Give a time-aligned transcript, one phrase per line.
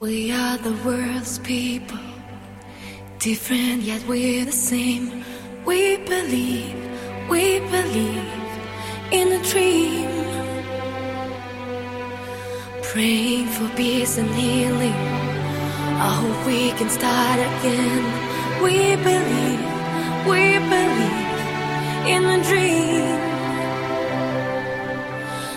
[0.00, 1.98] We are the world's people,
[3.18, 5.22] different yet we're the same.
[5.66, 6.74] We believe,
[7.28, 8.32] we believe
[9.12, 10.08] in a dream.
[12.82, 15.00] Praying for peace and healing.
[16.08, 18.02] I hope we can start again.
[18.64, 19.64] We believe,
[20.32, 20.44] we
[20.74, 21.40] believe
[22.14, 23.20] in a dream.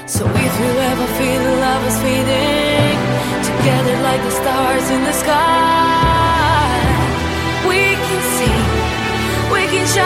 [0.05, 2.92] So if you ever feel love is fading,
[3.63, 5.31] together like the stars in the sky,
[7.65, 8.63] we can sing,
[9.53, 10.03] we can shine.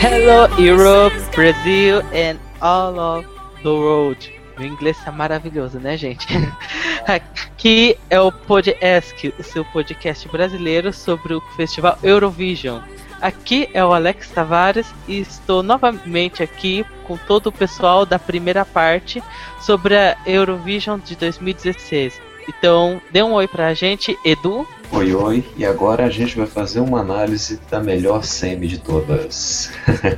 [0.00, 3.26] Hello Europe, Brazil and all of
[3.62, 4.16] the world.
[4.58, 6.26] O inglês tá maravilhoso, né, gente?
[7.06, 12.80] Aqui é o Podcast, o seu podcast brasileiro sobre o Festival Eurovision.
[13.20, 18.64] Aqui é o Alex Tavares e estou novamente aqui com todo o pessoal da primeira
[18.64, 19.22] parte
[19.60, 22.18] sobre a Eurovision de 2016.
[22.48, 24.66] Então, dê um oi pra gente, Edu.
[24.90, 29.70] Oi, oi, e agora a gente vai fazer uma análise da melhor semi de todas.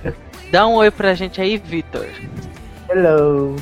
[0.50, 2.06] Dá um oi pra gente aí, Vitor.
[2.88, 3.56] Hello.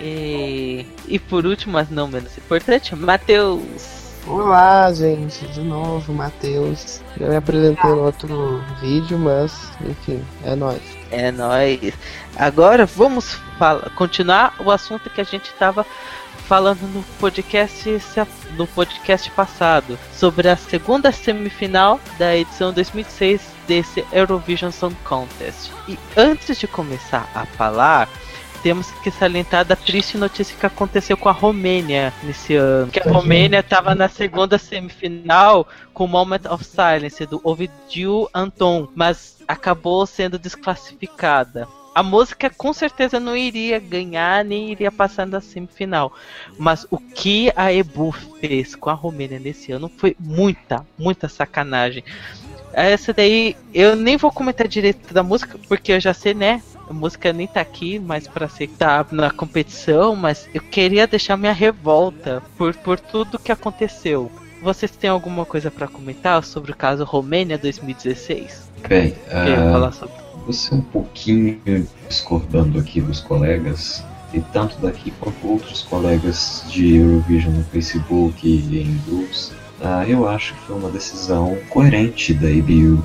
[0.00, 3.99] E, e por último, mas não menos importante, Matheus.
[4.30, 7.00] Olá, gente, de novo, Matheus.
[7.18, 10.80] Eu me apresentei no outro vídeo, mas enfim, é nóis.
[11.10, 11.92] É nóis.
[12.36, 13.36] Agora vamos
[13.96, 15.84] continuar o assunto que a gente estava
[16.46, 18.00] falando no podcast
[18.56, 25.72] no podcast passado sobre a segunda semifinal da edição 2006 desse Eurovision Song Contest.
[25.88, 28.08] E antes de começar a falar,
[28.62, 32.90] temos que salientar da triste notícia que aconteceu com a Romênia nesse ano.
[32.90, 39.38] Que a Romênia estava na segunda semifinal com Moment of Silence do Ovidiu Anton, mas
[39.46, 41.66] acabou sendo desclassificada.
[41.92, 46.12] A música com certeza não iria ganhar nem iria passar na semifinal.
[46.56, 52.04] Mas o que a Ebu fez com a Romênia nesse ano foi muita, muita sacanagem.
[52.72, 56.62] Essa daí eu nem vou comentar direito da música, porque eu já sei, né?
[56.90, 61.06] A música nem tá aqui, mas pra ser que tá na competição, mas eu queria
[61.06, 64.28] deixar minha revolta por, por tudo que aconteceu.
[64.60, 68.68] Vocês têm alguma coisa pra comentar sobre o caso Romênia 2016?
[68.88, 70.14] Bem, ah, falar sobre
[70.44, 71.60] você um pouquinho
[72.08, 78.80] discordando aqui dos colegas, e tanto daqui quanto outros colegas de Eurovision no Facebook e
[78.80, 83.00] em grupos, ah, eu acho que foi uma decisão coerente da EBU.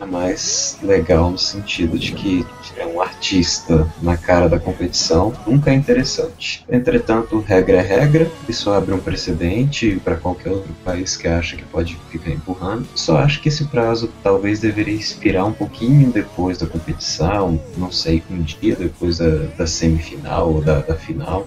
[0.00, 2.44] A mais legal no sentido de que
[2.76, 6.64] é um artista na cara da competição nunca é interessante.
[6.68, 11.64] Entretanto, regra é regra, isso abre um precedente para qualquer outro país que acha que
[11.64, 12.88] pode ficar empurrando.
[12.96, 18.20] Só acho que esse prazo talvez deveria expirar um pouquinho depois da competição, não sei,
[18.28, 21.46] um dia depois da, da semifinal ou da, da final,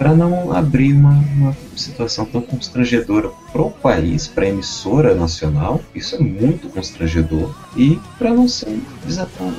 [0.00, 5.78] para não abrir uma, uma situação tão constrangedora para o país, para a emissora nacional,
[5.94, 9.52] isso é muito constrangedor, e para não ser um desapon-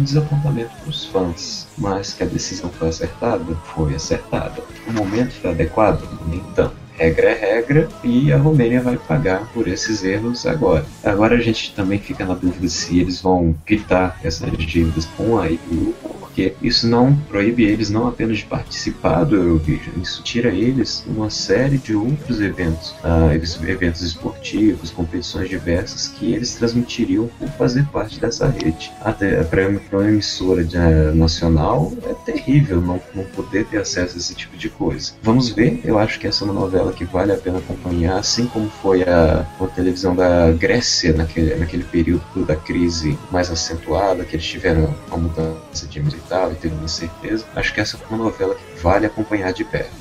[0.00, 1.66] desapontamento para os fãs.
[1.78, 3.54] Mas que a decisão foi acertada?
[3.74, 4.62] Foi acertada.
[4.86, 6.06] O momento foi adequado?
[6.28, 6.76] Nem tanto.
[7.00, 10.84] Regra é regra e a Romênia vai pagar por esses erros agora.
[11.02, 15.50] Agora a gente também fica na dúvida se eles vão quitar essas dívidas com a
[15.50, 21.02] IPU, porque isso não proíbe eles não apenas de participar do Eurovision, isso tira eles
[21.06, 23.30] uma série de outros eventos, ah,
[23.66, 28.92] eventos esportivos, competições diversas que eles transmitiriam por fazer parte dessa rede.
[29.00, 34.18] Até para uma emissora de, ah, nacional é terrível não, não poder ter acesso a
[34.18, 35.12] esse tipo de coisa.
[35.22, 38.46] Vamos ver, eu acho que essa é uma novela que vale a pena acompanhar, assim
[38.46, 44.36] como foi a, a televisão da Grécia naquele, naquele período da crise mais acentuada, que
[44.36, 47.44] eles tiveram uma mudança de tal, e teve uma certeza.
[47.54, 49.99] Acho que essa é uma novela que vale acompanhar de perto.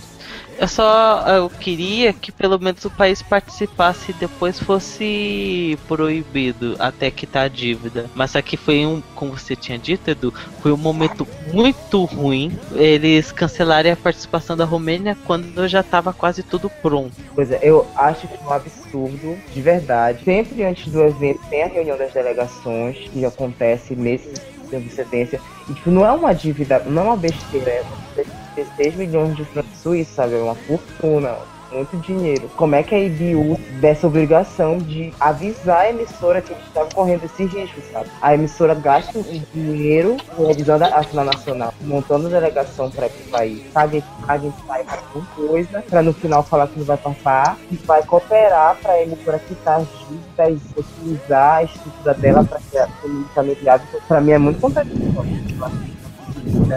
[0.60, 7.10] Eu só eu queria que pelo menos o país participasse e depois fosse proibido até
[7.10, 8.10] quitar a dívida.
[8.14, 12.52] Mas aqui foi um, como você tinha dito, Edu, foi um momento muito ruim.
[12.74, 17.14] Eles cancelarem a participação da Romênia quando já estava quase tudo pronto.
[17.34, 20.26] Pois é, eu acho que é um absurdo, de verdade.
[20.26, 24.34] Sempre antes do evento tem a reunião das delegações, que acontece nesse
[24.70, 25.40] de antecedência.
[25.70, 29.36] E tipo, não é uma dívida, não é uma besteira, é uma dívida 6 milhões
[29.36, 30.36] de francos suíços, sabe?
[30.36, 31.36] É uma fortuna.
[31.72, 32.50] Muito dinheiro.
[32.56, 36.64] Como é que a IBU dessa obrigação de avisar a emissora que eles
[36.94, 38.10] correndo esse risco, sabe?
[38.22, 44.02] A emissora gasta um dinheiro realizando a final nacional, montando delegação para esse país, paga
[44.26, 44.52] paga
[44.84, 48.94] para alguma coisa, para no final falar que não vai papar, e vai cooperar para
[48.94, 53.88] a emissora quitar as dívidas, utilizar a estrutura dela para ser economicamente viável.
[54.08, 55.99] Para mim é muito contraditório.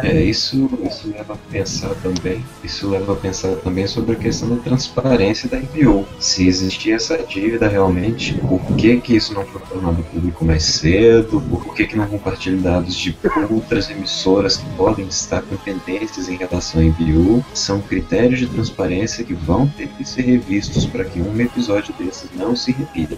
[0.03, 2.45] É, isso, isso leva a pensar também.
[2.65, 6.07] Isso leva a pensar também sobre a questão da transparência da IPO.
[6.19, 11.41] Se existia essa dívida realmente, por que, que isso não foi tornado público mais cedo?
[11.41, 13.17] Por que, que não compartilha dados de
[13.51, 17.45] outras emissoras que podem estar com pendências em relação à IPO?
[17.55, 22.31] São critérios de transparência que vão ter que ser revistos para que um episódio desses
[22.35, 23.17] não se repita.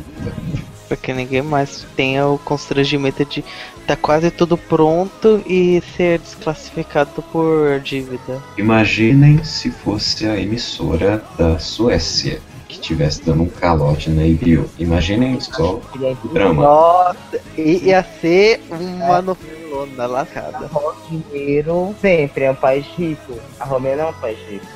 [0.88, 3.44] Pra que ninguém mais tenha o constrangimento de
[3.86, 8.42] tá quase tudo pronto e ser desclassificado por dívida.
[8.56, 14.68] Imaginem se fosse a emissora da Suécia que estivesse dando um calote na IBU.
[14.78, 15.80] Imaginem só
[16.24, 16.62] o drama.
[16.62, 20.70] Nossa, ia ser uma novelona lascada.
[21.10, 23.34] Dinheiro sempre é um país rico.
[23.60, 24.66] A Romênia é um país rico.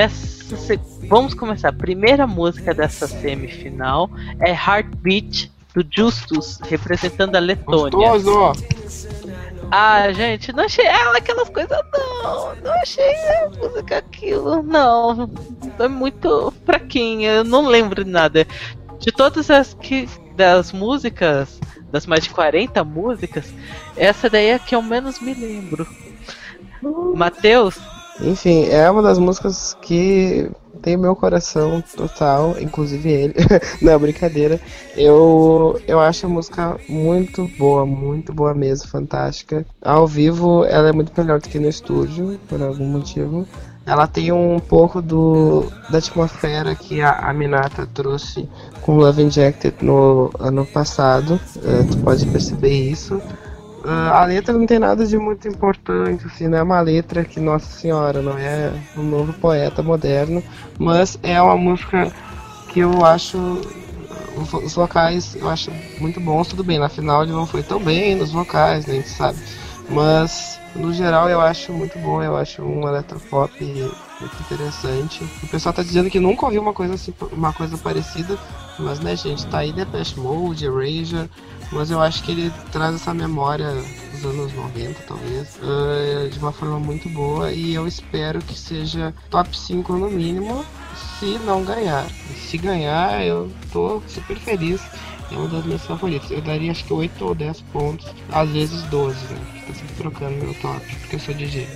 [0.00, 1.68] Nessa Vamos começar.
[1.68, 4.08] A primeira música dessa semifinal
[4.40, 8.08] é Heartbeat do Justus, representando a Letônia.
[8.08, 8.64] Gostoso!
[9.70, 12.56] Ah, gente, não achei ela aquelas coisas, não.
[12.56, 15.30] Não achei a música aquilo, não.
[15.78, 18.46] É muito fraquinha, eu não lembro de nada.
[18.98, 20.08] De todas as que.
[20.34, 21.60] das músicas,
[21.92, 23.52] das mais de 40 músicas,
[23.98, 25.86] essa daí é a que eu menos me lembro.
[27.14, 27.78] Matheus,
[28.22, 30.50] Enfim, é uma das músicas que
[30.82, 33.34] tem meu coração total, inclusive ele.
[33.80, 34.60] Não, brincadeira.
[34.96, 39.64] Eu, eu acho a música muito boa, muito boa mesmo, fantástica.
[39.82, 43.46] Ao vivo ela é muito melhor do que no estúdio, por algum motivo.
[43.86, 48.48] Ela tem um pouco do, da atmosfera que a, a Minata trouxe
[48.82, 51.40] com Love Injected no ano passado.
[51.64, 53.20] Eh, tu pode perceber isso.
[53.84, 57.40] Ah, a letra não tem nada de muito importante, assim, não é uma letra que,
[57.40, 60.42] nossa senhora, não é um novo poeta moderno,
[60.78, 62.12] mas é uma música
[62.68, 63.38] que eu acho
[64.62, 68.14] os vocais eu acho muito bons, tudo bem, na final ele não foi tão bem
[68.14, 69.38] nos vocais, né, a gente sabe,
[69.88, 73.52] mas no geral eu acho muito bom, eu acho um eletropop
[74.20, 75.24] muito interessante.
[75.42, 78.38] O pessoal tá dizendo que nunca ouviu uma coisa assim, uma coisa parecida,
[78.78, 81.28] mas né, gente, tá aí Depeche Mode, Erasure,
[81.72, 83.72] mas eu acho que ele traz essa memória
[84.12, 89.14] dos anos 90, talvez, eh, de uma forma muito boa e eu espero que seja
[89.30, 90.64] top 5 no mínimo,
[91.18, 92.06] se não ganhar.
[92.36, 94.80] Se ganhar, eu tô super feliz.
[95.30, 96.28] É uma das minhas favoritas.
[96.30, 99.62] Eu daria acho que 8 ou 10 pontos, às vezes 12, né?
[99.66, 101.68] Tô sempre trocando meu top, porque eu sou DJ.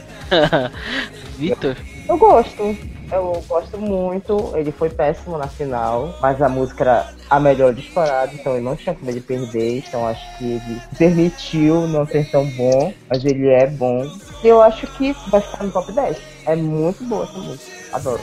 [1.38, 1.76] Vitor,
[2.08, 2.76] Eu gosto.
[3.12, 4.52] Eu gosto muito.
[4.56, 8.76] Ele foi péssimo na final, mas a música era a melhor disparada, então ele não
[8.76, 9.78] tinha como ele perder.
[9.78, 14.04] Então acho que ele permitiu não ser tão bom, mas ele é bom.
[14.42, 16.16] E eu acho que vai ficar no top 10.
[16.46, 17.72] É muito boa essa música.
[17.92, 18.20] Adoro.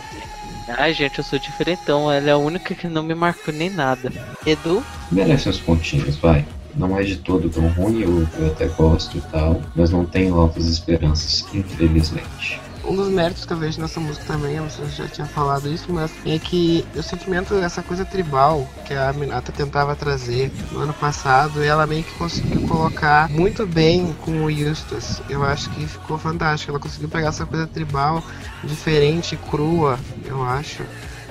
[0.77, 4.11] ai gente, eu sou diferentão, ela é a única que não me marcou nem nada.
[4.45, 6.45] Edu, Merece uns pontinhos, vai.
[6.75, 10.35] Não é de todo tão ruim, eu, eu até gosto e tal, mas não tenho
[10.35, 12.59] altas esperanças, infelizmente.
[12.83, 16.11] Um dos méritos que eu vejo nessa música também, eu já tinha falado isso, mas
[16.25, 21.63] é que o sentimento dessa coisa tribal que a Minata tentava trazer no ano passado,
[21.63, 25.21] ela meio que conseguiu colocar muito bem com o Justus.
[25.29, 26.71] Eu acho que ficou fantástico.
[26.71, 28.23] Ela conseguiu pegar essa coisa tribal
[28.63, 30.83] diferente, crua, eu acho,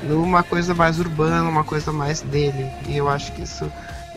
[0.04, 2.70] numa coisa mais urbana, uma coisa mais dele.
[2.88, 3.70] E eu acho que isso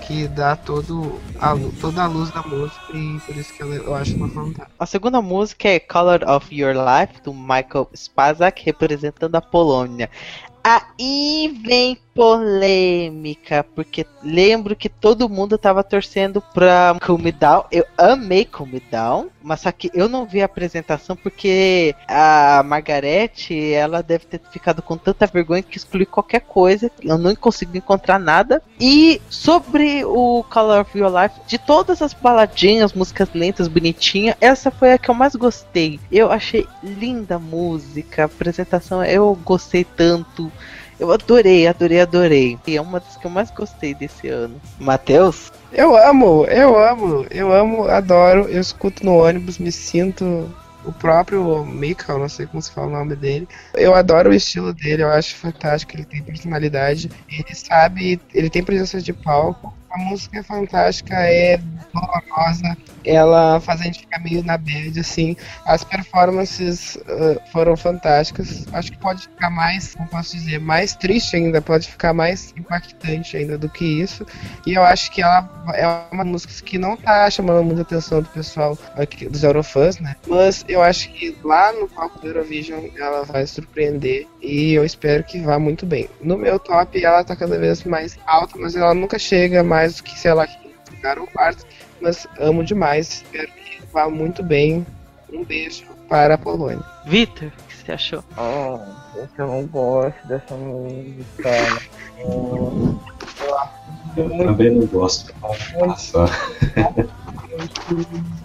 [0.07, 3.95] que dá todo a, toda a luz da música e por isso que ela, eu
[3.95, 4.71] acho uma fantástica.
[4.77, 10.09] a segunda música é Color of Your Life, do Michael Spazak, representando a Polônia.
[10.63, 17.65] Aí vem polêmica, porque lembro que todo mundo tava torcendo pra Cool Me Down.
[17.71, 22.61] Eu amei Cool Me Down, mas só que eu não vi a apresentação porque a
[22.63, 26.91] Margarete, ela deve ter ficado com tanta vergonha que excluiu qualquer coisa.
[27.01, 28.61] Eu não consegui encontrar nada.
[28.79, 34.69] E sobre o Color of Your Life, de todas as baladinhas, músicas lentas, bonitinhas, essa
[34.69, 35.99] foi a que eu mais gostei.
[36.11, 40.51] Eu achei linda a música, a apresentação, eu gostei tanto.
[41.03, 42.57] Eu adorei, adorei, adorei.
[42.65, 44.55] E é uma das que eu mais gostei desse ano.
[44.79, 45.51] Matheus?
[45.73, 48.47] Eu amo, eu amo, eu amo, adoro.
[48.47, 50.49] Eu escuto no ônibus, me sinto
[50.85, 53.49] o próprio Mikael, não sei como se fala o nome dele.
[53.73, 58.63] Eu adoro o estilo dele, eu acho fantástico, ele tem personalidade, ele sabe, ele tem
[58.63, 61.59] presença de palco, A música é fantástica, é
[61.93, 65.35] dolorosa, ela faz a gente ficar meio na bad, assim.
[65.65, 68.65] As performances uh, foram fantásticas.
[68.73, 73.37] Acho que pode ficar mais, como posso dizer, mais triste ainda, pode ficar mais impactante
[73.37, 74.25] ainda do que isso.
[74.65, 78.29] E eu acho que ela é uma música que não tá chamando muita atenção do
[78.29, 80.15] pessoal aqui, dos Eurofãs, né?
[80.27, 85.23] Mas eu acho que lá no palco do Eurovision ela vai surpreender e eu espero
[85.23, 86.09] que vá muito bem.
[86.21, 90.03] No meu top ela tá cada vez mais alta, mas ela nunca chega mais do
[90.03, 90.47] que, sei lá,
[91.03, 91.65] lugar ou quarto.
[92.03, 94.85] Mas amo demais, espero que vá muito bem.
[95.31, 96.83] Um beijo para a Polônia.
[97.05, 98.23] Vitor, o que você achou?
[98.37, 98.77] Oh,
[99.37, 101.49] eu não gosto dessa música.
[104.17, 105.33] Eu Também não gosto.
[105.79, 106.25] Nossa.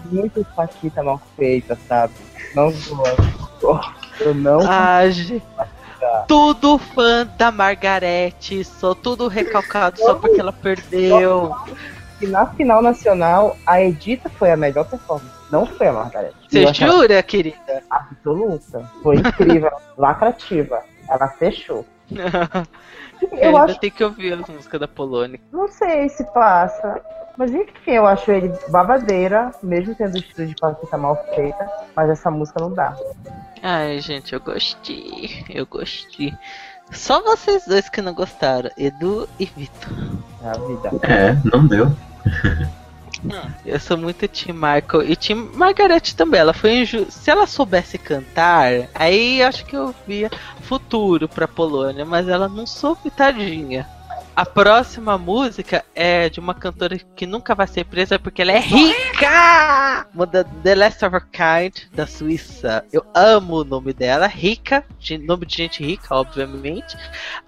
[0.09, 2.13] muito faquita mal feita, sabe?
[2.55, 3.93] Não gosto.
[4.21, 4.61] Eu não
[5.11, 5.43] gente.
[6.29, 11.53] Tudo fã da Margarete, sou tudo recalcado só porque ela perdeu.
[12.21, 15.39] E na final nacional, a Edita foi a melhor performance.
[15.51, 16.33] Não foi a Margareth.
[16.47, 17.83] Você jura, querida?
[17.89, 18.89] Absoluta.
[19.01, 19.71] Foi incrível.
[19.97, 20.83] lacrativa.
[21.07, 21.85] Ela fechou.
[22.11, 22.19] Eu
[23.37, 25.39] Eu ainda acho, tenho que ouvir as músicas da Polônia.
[25.51, 27.01] não sei se passa.
[27.37, 31.69] Mas enfim, eu acho ele babadeira, mesmo tendo o estilo de Paquita mal feita.
[31.95, 32.95] Mas essa música não dá.
[33.63, 35.45] Ai, gente, eu gostei.
[35.49, 36.33] Eu gostei.
[36.91, 39.89] Só vocês dois que não gostaram, Edu e Vitor.
[40.43, 40.89] É a vida.
[41.03, 41.91] É, não deu.
[43.65, 46.39] Eu sou muito Tim Michael e Tim Margaret também.
[46.39, 46.85] Ela foi.
[46.85, 50.29] Se ela soubesse cantar, aí acho que eu via
[50.61, 53.85] futuro pra Polônia, mas ela não soube, tadinha.
[54.35, 58.59] A próxima música é de uma cantora que nunca vai ser presa porque ela é
[58.59, 60.07] rica!
[60.13, 62.85] Muda The Last of Her Kind, da Suíça.
[62.93, 66.95] Eu amo o nome dela, rica, de- nome de gente rica, obviamente.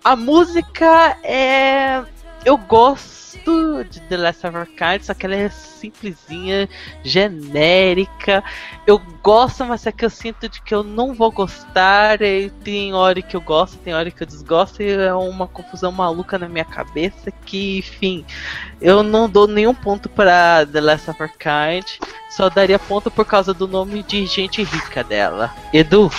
[0.04, 2.04] A música é.
[2.44, 3.31] Eu gosto
[3.90, 6.68] de The Last of Kind, só que ela é simplesinha,
[7.04, 8.44] genérica.
[8.86, 12.22] Eu gosto, mas é que eu sinto de que eu não vou gostar.
[12.22, 15.92] E tem hora que eu gosto, tem hora que eu desgosto, e é uma confusão
[15.92, 18.26] maluca na minha cabeça que, enfim,
[18.80, 21.86] eu não dou nenhum ponto para The Last of Kind.
[22.30, 25.54] Só daria ponto por causa do nome de gente rica dela.
[25.74, 26.10] Edu,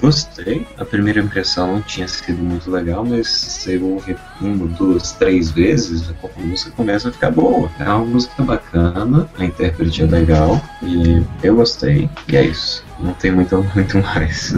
[0.00, 0.66] Gostei.
[0.78, 4.02] A primeira impressão não tinha sido muito legal, mas se eu
[4.40, 6.14] uma, duas, três vezes, a
[6.62, 7.70] música começa a ficar boa.
[7.78, 12.08] É uma música bacana, a intérprete é legal e eu gostei.
[12.28, 12.84] E é isso.
[13.00, 14.54] Não tem muito, muito mais.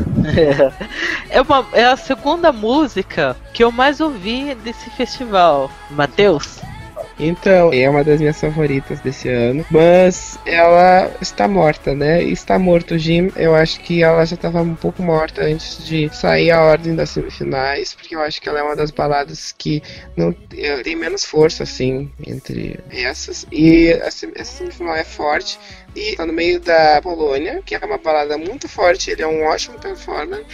[1.30, 5.70] é, uma, é a segunda música que eu mais ouvi desse festival.
[5.90, 6.63] Matheus?
[7.18, 9.64] Então, é uma das minhas favoritas desse ano.
[9.70, 12.22] Mas ela está morta, né?
[12.22, 13.30] Está morto o Jim.
[13.36, 17.10] Eu acho que ela já estava um pouco morta antes de sair a ordem das
[17.10, 17.94] semifinais.
[17.94, 19.82] Porque eu acho que ela é uma das baladas que
[20.16, 23.46] não eh, tem menos força, assim, entre essas.
[23.50, 25.58] E essa semifinal é forte.
[25.94, 29.10] E tá no meio da Polônia, que é uma balada muito forte.
[29.10, 30.44] Ele é um ótimo performer.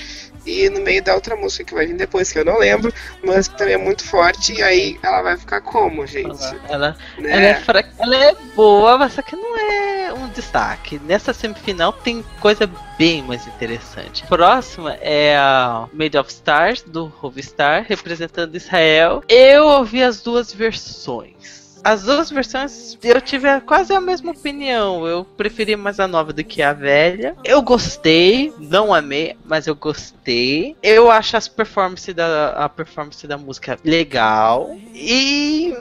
[0.51, 2.93] E no meio da outra música que vai vir depois, que eu não lembro,
[3.25, 4.53] mas que também é muito forte.
[4.55, 6.45] E aí ela vai ficar como, gente?
[6.69, 7.31] Ela, Né?
[7.31, 7.85] ela, é fra...
[7.99, 11.01] ela é boa, mas só que não é um destaque.
[11.05, 14.27] Nessa semifinal tem coisa bem mais interessante.
[14.27, 19.23] Próxima é a Made of Stars, do Rovistar, representando Israel.
[19.29, 21.60] Eu ouvi as duas versões.
[21.83, 25.07] As duas versões eu tive quase a mesma opinião.
[25.07, 27.37] Eu preferi mais a nova do que a velha.
[27.45, 30.77] Eu gostei, não amei, mas eu gostei.
[30.83, 34.77] Eu acho as performances da, a performance da música legal.
[34.95, 35.73] E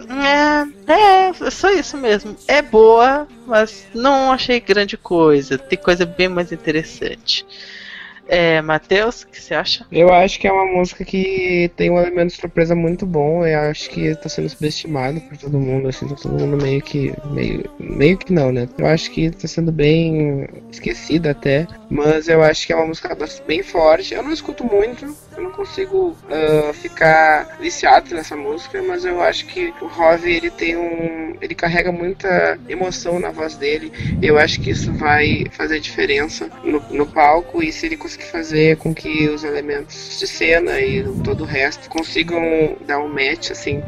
[0.88, 2.36] é, é só isso mesmo.
[2.48, 5.58] É boa, mas não achei grande coisa.
[5.58, 7.46] Tem coisa bem mais interessante.
[8.30, 9.86] É, Matheus, o que você acha?
[9.92, 13.46] Eu acho que é uma música que tem um elemento de surpresa muito bom.
[13.46, 17.12] Eu acho que tá sendo subestimado por todo mundo, assim, tá todo mundo meio que.
[17.32, 18.70] Meio, meio que não, né?
[18.78, 21.68] Eu acho que tá sendo bem esquecida até.
[21.90, 23.18] Mas eu acho que é uma música
[23.48, 24.14] bem forte.
[24.14, 25.08] Eu não escuto muito,
[25.40, 30.50] eu não consigo ah, ficar viciado nessa música, mas eu acho que o Rove ele
[30.50, 31.38] tem um.
[31.42, 33.92] ele carrega muita emoção na voz dele.
[34.22, 38.78] Eu acho que isso vai fazer diferença no, no palco e se ele conseguir fazer
[38.78, 43.82] com que os elementos de cena e todo o resto consigam dar um match assim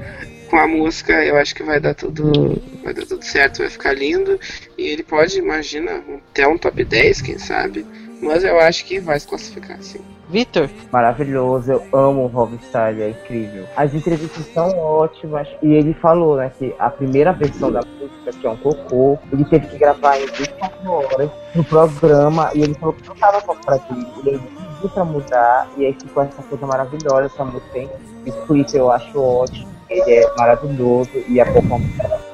[0.49, 3.93] com a música, eu acho que vai dar tudo, vai dar tudo certo, vai ficar
[3.93, 4.37] lindo
[4.77, 7.85] e ele pode, imagina, até um top 10, quem sabe.
[8.21, 9.99] Mas eu acho que vai se classificar, sim.
[10.29, 10.69] Vitor?
[10.91, 13.65] Maravilhoso, eu amo o Rockstar, ele é incrível.
[13.75, 15.47] As entrevistas são ótimas.
[15.61, 19.43] E ele falou, né, que a primeira versão da música, que é um cocô, ele
[19.45, 22.49] teve que gravar em 24 horas no programa.
[22.55, 23.75] E ele falou que não tava com pra.
[23.75, 25.67] E ele pediu pra mudar.
[25.77, 27.77] E aí ficou essa coisa maravilhosa, essa música.
[27.77, 27.89] hein?
[28.25, 29.67] E por isso eu acho ótimo.
[29.89, 32.31] Ele é maravilhoso e a performance é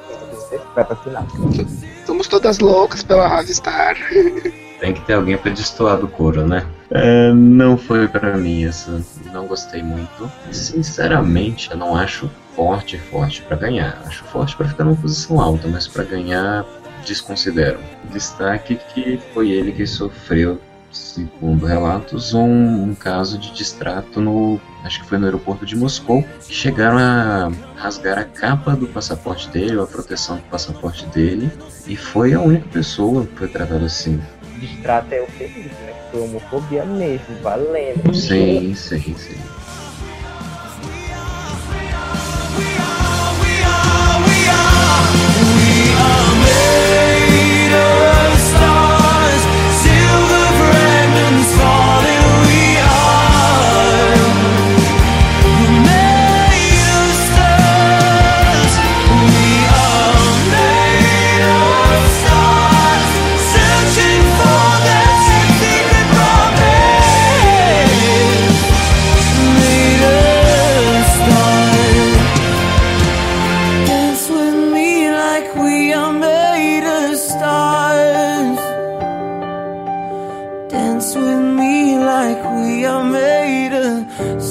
[0.75, 1.25] vai pra final.
[2.05, 3.97] Somos todas loucas pela Rockstar.
[4.79, 6.65] Tem que ter alguém pra destoar do couro, né?
[6.91, 9.01] É, não foi pra mim essa.
[9.33, 10.31] Não gostei muito.
[10.51, 14.01] Sinceramente, eu não acho forte, forte pra ganhar.
[14.05, 16.65] Acho forte pra ficar numa posição alta, mas pra ganhar,
[17.05, 17.79] desconsidero.
[18.11, 20.59] Destaque que foi ele que sofreu,
[20.91, 24.59] segundo relatos, um, um caso de distrato no.
[24.83, 26.23] Acho que foi no aeroporto de Moscou.
[26.47, 31.51] Chegaram a rasgar a capa do passaporte dele, a proteção do passaporte dele.
[31.85, 34.21] E foi a única pessoa que foi tratada assim.
[34.59, 35.93] Distrato é o feliz, né?
[36.11, 38.13] Foi homofobia mesmo, valendo.
[38.13, 39.56] Sim, sim, sim.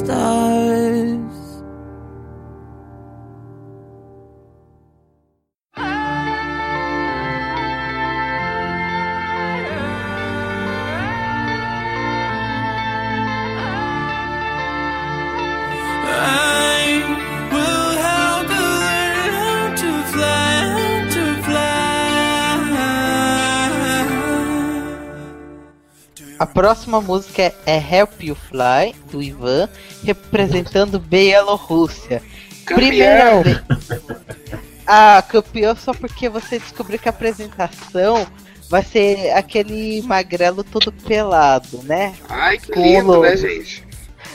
[0.07, 0.46] Stars.
[26.57, 29.69] Próxima música é Help You Fly, do Ivan,
[30.03, 32.23] representando Bielorrússia.
[32.65, 33.63] Primeira vez.
[34.87, 38.27] Ah, campeão só porque você descobriu que a apresentação
[38.71, 42.15] vai ser aquele magrelo todo pelado, né?
[42.27, 43.86] Ai, que lindo, né, gente?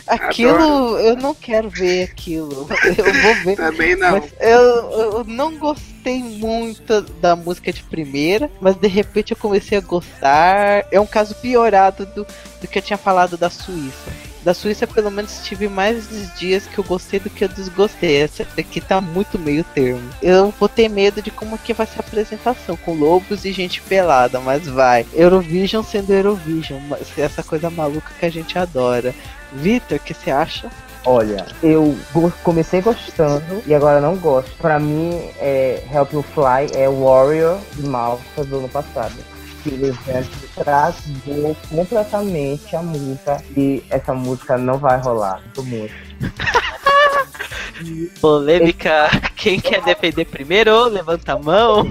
[0.08, 2.68] Aquilo, eu não quero ver aquilo.
[2.98, 3.56] Eu vou ver.
[3.56, 4.18] Também não.
[4.40, 9.82] Eu, eu não gostei muito da música de primeira, mas de repente eu comecei a
[9.82, 10.86] gostar.
[10.92, 12.26] É um caso piorado do,
[12.60, 14.12] do que eu tinha falado da Suíça.
[14.44, 16.08] Da Suíça, pelo menos, tive mais
[16.40, 18.24] dias que eu gostei do que eu desgostei.
[18.24, 20.10] Essa aqui tá muito meio termo.
[20.22, 23.82] Eu vou ter medo de como que vai ser a apresentação, com lobos e gente
[23.82, 25.06] pelada, mas vai.
[25.14, 26.82] Eurovision sendo Eurovision,
[27.16, 29.14] essa coisa maluca que a gente adora.
[29.54, 30.70] Vitor, o que você acha?
[31.06, 31.98] Olha, eu
[32.44, 34.56] comecei gostando e agora não gosto.
[34.58, 39.16] Pra mim, é, Help You Fly é Warrior de Malta do ano passado.
[39.64, 40.24] Que já
[40.64, 45.42] trazou completamente a música e essa música não vai rolar.
[45.44, 45.94] Muito muito.
[48.20, 50.86] Polêmica, quem quer defender primeiro?
[50.86, 51.88] Levanta a mão.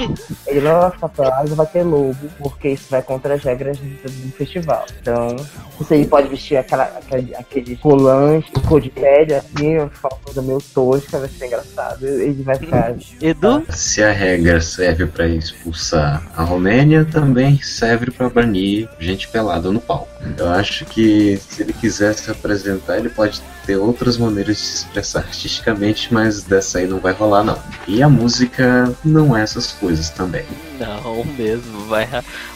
[0.47, 4.33] Ele não vai ficar pelado, vai ter lobo, porque isso vai contra as regras do,
[4.33, 4.87] festival.
[5.01, 5.37] Então,
[5.79, 9.91] você pode vestir aquela, aquele, aquele colante, cor de pele, assim, uma
[10.25, 12.07] coisa meio tosca, vai ser engraçado.
[12.07, 12.95] Ele vai ficar.
[13.21, 13.65] Edu?
[13.71, 19.81] Se a regra serve pra expulsar a Romênia, também serve pra banir gente pelada no
[19.81, 20.09] palco.
[20.37, 24.77] Eu acho que se ele quiser se apresentar, ele pode ter outras maneiras de se
[24.79, 27.57] expressar artisticamente, mas dessa aí não vai rolar não.
[27.87, 30.45] E a música não é essas coisas também.
[30.77, 32.09] Não, mesmo, vai.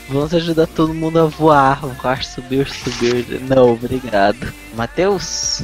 [0.08, 3.40] Vamos ajudar todo mundo a voar, voar, subir, subir.
[3.42, 4.52] Não, obrigado.
[4.74, 5.62] Matheus?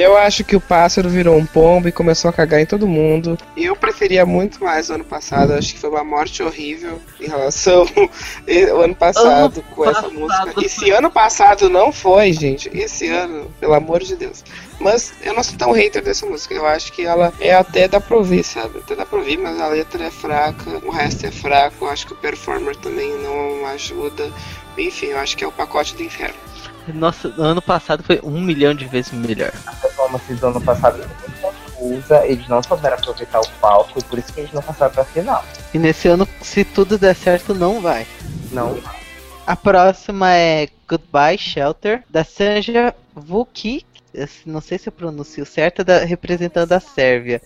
[0.00, 3.36] Eu acho que o pássaro virou um pombo e começou a cagar em todo mundo.
[3.56, 5.52] E eu preferia muito mais o ano passado.
[5.54, 7.86] Acho que foi uma morte horrível em relação
[8.70, 10.52] ao ano passado com essa passado música.
[10.52, 14.44] foi- E se ano passado não foi, gente, esse ano, pelo amor de Deus.
[14.80, 16.54] Mas eu não sou tão hater dessa música.
[16.54, 18.78] Eu acho que ela é até dá pra ouvir, sabe?
[18.78, 21.84] Até dá pra ouvir, mas a letra é fraca, o resto é fraco.
[21.86, 24.30] Eu acho que o performer também não ajuda.
[24.76, 26.36] Enfim, eu acho que é o pacote do inferno.
[26.94, 29.52] Nossa, ano passado foi um milhão de vezes melhor.
[29.66, 34.18] A performance do ano passado foi confusa, eles não souberam aproveitar o palco e por
[34.18, 35.44] isso que eles não passaram pra final.
[35.72, 38.06] E nesse ano, se tudo der certo, não vai.
[38.50, 38.78] Não.
[39.46, 43.86] A próxima é Goodbye Shelter, da Sanja Vukic.
[44.12, 47.40] Eu Não sei se eu pronuncio certo, da, representando a Sérvia.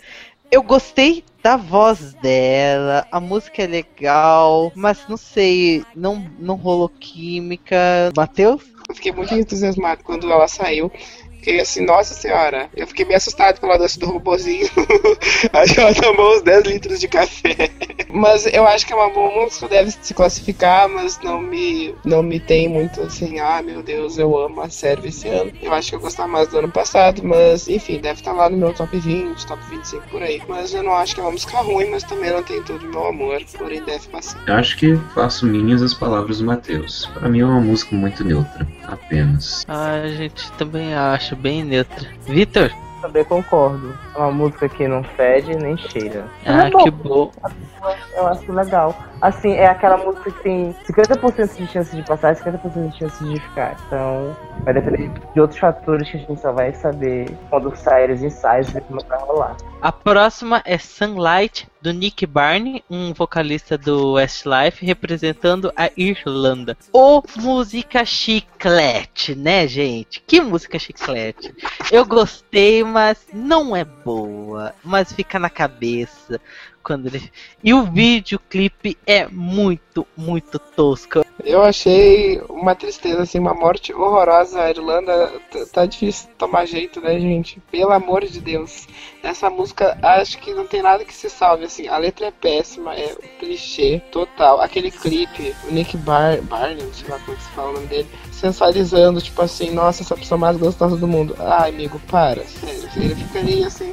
[0.50, 6.88] Eu gostei da voz dela, a música é legal, mas não sei, não, não rolou
[6.88, 8.12] química.
[8.14, 8.62] Matheus?
[8.92, 10.92] Eu fiquei muito entusiasmado quando ela saiu.
[11.38, 12.68] fiquei assim, nossa senhora.
[12.76, 14.68] Eu fiquei bem assustado pela dança do robozinho.
[15.50, 17.70] acho que ela tomou uns 10 litros de café.
[18.12, 22.22] mas eu acho que é uma boa música, deve se classificar, mas não me, não
[22.22, 25.50] me tem muito assim, ah meu Deus, eu amo a série esse ano.
[25.62, 28.56] Eu acho que eu gostava mais do ano passado, mas enfim, deve estar lá no
[28.56, 30.42] meu top 20, top 25 por aí.
[30.46, 32.90] Mas eu não acho que é uma música ruim, mas também não tem todo o
[32.90, 34.38] meu amor, porém deve passar.
[34.46, 37.06] Eu acho que faço minhas as palavras do Matheus.
[37.14, 39.64] Para mim é uma música muito neutra, apenas.
[39.68, 42.08] Ah, a gente também acha bem neutra.
[42.26, 42.70] Vitor?
[43.00, 43.92] Também concordo.
[44.14, 46.24] É uma música que não fede nem cheira.
[46.46, 47.32] Ah, é que bom.
[48.14, 48.94] Eu acho legal.
[49.20, 53.24] Assim, é aquela música que tem 50% de chance de passar e 50% de chance
[53.24, 53.76] de ficar.
[53.86, 58.22] Então, vai depender de outros fatores que a gente só vai saber quando sair os
[58.22, 59.56] ensaios e ver como vai rolar.
[59.82, 66.78] A próxima é Sunlight, do Nick Barney, um vocalista do Westlife, representando a Irlanda.
[66.92, 70.22] Ô, música chiclete, né, gente?
[70.24, 71.52] Que música chiclete.
[71.90, 74.72] Eu gostei, mas não é boa.
[74.84, 76.40] Mas fica na cabeça
[76.82, 77.32] quando ele.
[77.62, 81.24] E o videoclipe é muito, muito tosco.
[81.44, 84.60] Eu achei uma tristeza, assim, uma morte horrorosa.
[84.60, 85.32] A Irlanda
[85.72, 87.60] tá difícil tomar jeito, né, gente?
[87.70, 88.86] Pelo amor de Deus.
[89.22, 89.71] Essa música,
[90.02, 91.88] acho que não tem nada que se salve, assim.
[91.88, 94.60] A letra é péssima, é um clichê total.
[94.60, 99.20] Aquele clipe, o Nick Bar Barney, sei lá como se fala o nome dele, sensualizando,
[99.20, 101.36] tipo assim, nossa, essa pessoa mais gostosa do mundo.
[101.38, 102.88] Ai, amigo, para, sério.
[102.96, 103.92] Ele ficaria assim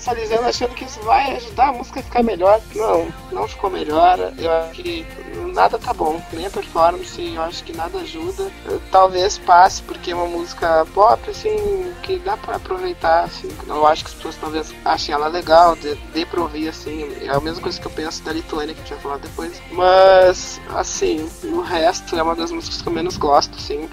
[0.00, 2.60] sensualizando, achando que isso vai ajudar a música a ficar melhor.
[2.74, 4.18] Não, não ficou melhor.
[4.38, 5.06] Eu acho que
[5.52, 8.50] nada tá bom, nem a performance, eu acho que nada ajuda.
[8.90, 13.50] Talvez passe, porque é uma música pop, assim, que dá pra aproveitar, assim.
[13.66, 17.06] Eu acho que as pessoas talvez achem ela legal, dê, dê pra ouvir, assim.
[17.22, 19.60] É a mesma coisa que eu penso da Lituânia, que a gente vai falar depois.
[19.70, 23.88] Mas, assim, no resto, é uma das músicas que eu menos gosto, assim.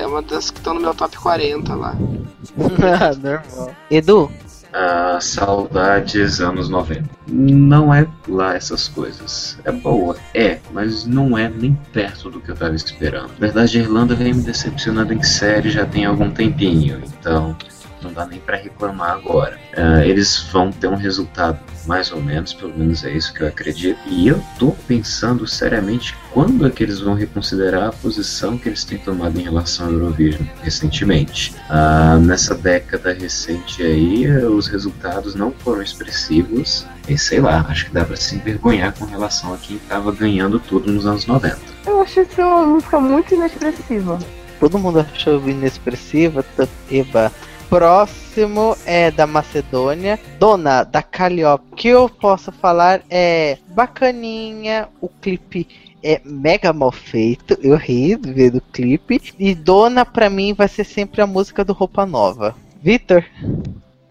[0.00, 1.94] É uma das que estão no meu top 40 lá.
[2.56, 3.74] Normal.
[3.90, 4.30] Edu,
[4.76, 7.08] Ah, saudades anos 90.
[7.28, 9.56] Não é lá essas coisas.
[9.64, 13.28] É boa, é, mas não é nem perto do que eu tava esperando.
[13.28, 17.56] Na verdade, a Irlanda vem me decepcionando em série já tem algum tempinho, então
[18.04, 19.58] não dá nem pra reclamar agora.
[19.76, 23.48] Ah, eles vão ter um resultado mais ou menos, pelo menos é isso que eu
[23.48, 23.98] acredito.
[24.06, 28.84] E eu tô pensando seriamente quando é que eles vão reconsiderar a posição que eles
[28.84, 31.54] têm tomado em relação ao Eurovision recentemente.
[31.68, 36.86] Ah, nessa década recente aí, os resultados não foram expressivos.
[37.08, 40.58] E sei lá, acho que dá pra se envergonhar com relação a quem tava ganhando
[40.58, 41.58] tudo nos anos 90.
[41.86, 44.18] Eu achei isso uma música muito inexpressiva.
[44.58, 46.44] todo mundo achou inexpressiva.
[46.90, 47.30] Eba.
[47.68, 51.64] Próximo é da Macedônia, Dona da Calliope.
[51.72, 55.66] O que eu posso falar é bacaninha, o clipe
[56.02, 59.20] é mega mal feito, eu ri vendo o clipe.
[59.38, 62.54] E Dona pra mim vai ser sempre a música do Roupa Nova.
[62.82, 63.24] Vitor?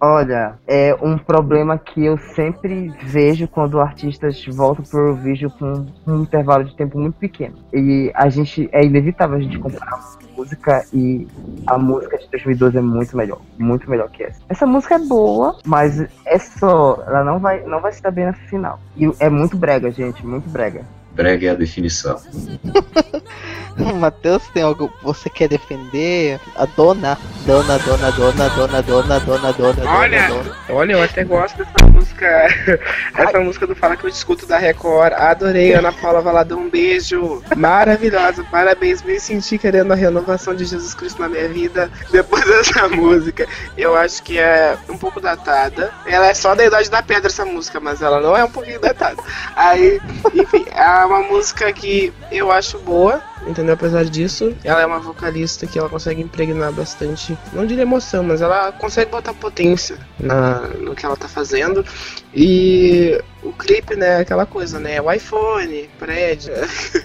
[0.05, 6.23] Olha, é um problema que eu sempre vejo quando artistas voltam pro Eurovision com um
[6.23, 7.55] intervalo de tempo muito pequeno.
[7.71, 9.97] E a gente é inevitável a gente comparar
[10.35, 11.25] música e
[11.65, 14.41] a música de 2012 é muito melhor, muito melhor que essa.
[14.49, 18.25] Essa música é boa, mas é só, ela não vai, não vai se dar bem
[18.25, 18.79] na final.
[18.97, 20.83] E é muito brega, gente, muito brega.
[21.13, 22.19] Brega é a definição.
[23.99, 26.39] Matheus, tem algo que você quer defender?
[26.55, 27.17] A Dona?
[27.45, 30.27] Dona, Dona, Dona, Dona, Dona, Dona, Dona, Olha!
[30.27, 30.55] Dona, Dona.
[30.69, 32.47] Olha, eu até gosto dessa música.
[33.17, 35.13] Essa música do Fala que eu escuto da Record.
[35.13, 36.59] Adorei, Ana Paula Valadão.
[36.59, 37.41] Um beijo.
[37.55, 38.43] Maravilhosa.
[38.45, 39.01] Parabéns.
[39.01, 43.47] Me senti querendo a renovação de Jesus Cristo na minha vida depois dessa música.
[43.77, 45.91] Eu acho que é um pouco datada.
[46.05, 48.79] Ela é só da idade da pedra, essa música, mas ela não é um pouquinho
[48.79, 49.21] datada.
[49.55, 49.99] Aí,
[50.33, 50.65] enfim,
[51.03, 53.21] é uma música que eu acho boa.
[53.45, 53.73] Entendeu?
[53.73, 58.41] Apesar disso, ela é uma vocalista que ela consegue impregnar bastante, não diria emoção, mas
[58.41, 61.85] ela consegue botar potência na, no que ela tá fazendo.
[62.33, 65.01] E o clipe, né, aquela coisa, né?
[65.01, 66.53] O iPhone, prédio,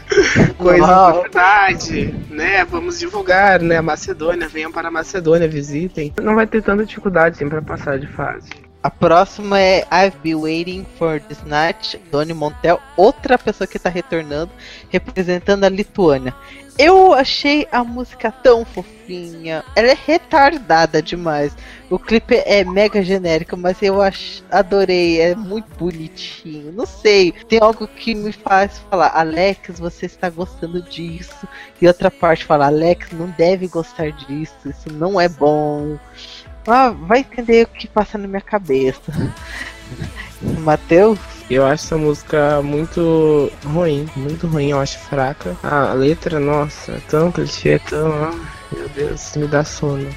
[0.57, 2.65] coisa de verdade, né?
[2.65, 3.79] Vamos divulgar, né?
[3.79, 6.15] A Macedônia, venham para a Macedônia, visitem.
[6.23, 8.68] Não vai ter tanta dificuldade assim pra passar de fase.
[8.81, 13.89] A próxima é I've Been Waiting for This Night, Doni Montel, outra pessoa que tá
[13.89, 14.53] retornando,
[14.89, 16.33] representando a Lituânia.
[16.79, 19.65] Eu achei a música tão fofinha.
[19.75, 21.53] Ela é retardada demais.
[21.91, 23.97] O clipe é mega genérico, mas eu
[24.49, 25.21] adorei.
[25.21, 26.71] É muito bonitinho.
[26.71, 27.33] Não sei.
[27.33, 31.49] Tem algo que me faz falar, Alex, você está gostando disso.
[31.83, 34.55] E outra parte fala, Alex, não deve gostar disso.
[34.65, 35.99] Isso não é bom.
[36.69, 39.01] Ah, vai entender o que passa na minha cabeça.
[40.61, 41.19] Matheus?
[41.51, 45.57] Eu acho essa música muito ruim, muito ruim, eu acho fraca.
[45.63, 48.13] A letra, nossa, é tão clichê, tão.
[48.13, 48.35] ah,
[48.71, 50.09] Meu Deus, me dá sono.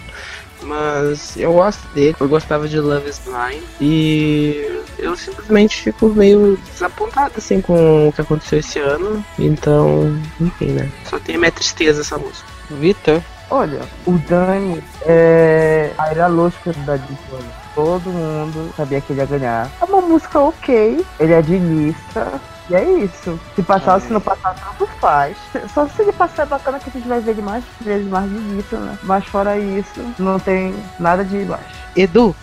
[0.63, 6.55] Mas eu gosto dele, eu gostava de Love is Blind e eu simplesmente fico meio
[6.71, 9.25] desapontado assim com o que aconteceu esse ano.
[9.39, 10.91] Então, enfim, né?
[11.09, 12.45] Só tem a minha tristeza essa música.
[12.69, 13.23] Vitor?
[13.51, 17.43] Olha, o Dani é a era lógica da Disney.
[17.75, 19.69] Todo mundo sabia que ele ia ganhar.
[19.81, 22.39] É uma música ok, ele é de lista.
[22.69, 23.37] E é isso.
[23.53, 25.35] Se passar ou se não passar, tanto faz.
[25.73, 28.29] Só se ele passar é bacana que a gente vai ver ele mais vezes mais
[28.29, 28.97] de lista, né?
[29.03, 31.65] Mas fora isso, não tem nada de baixo.
[31.93, 32.33] Edu?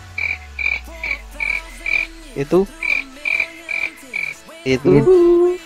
[2.35, 2.67] Edu?
[4.63, 5.59] Edu?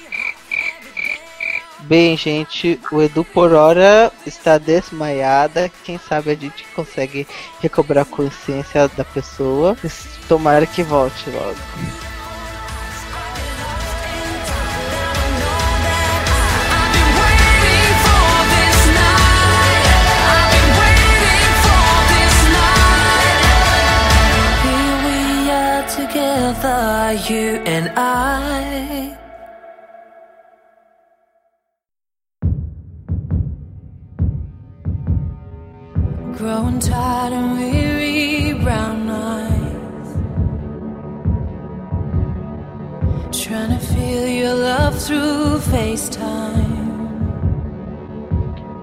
[1.93, 5.71] Bem, gente, o Edu por hora está desmaiada.
[5.83, 7.27] Quem sabe a gente consegue
[7.61, 9.77] recobrar a consciência da pessoa.
[10.27, 12.12] Tomara que volte logo.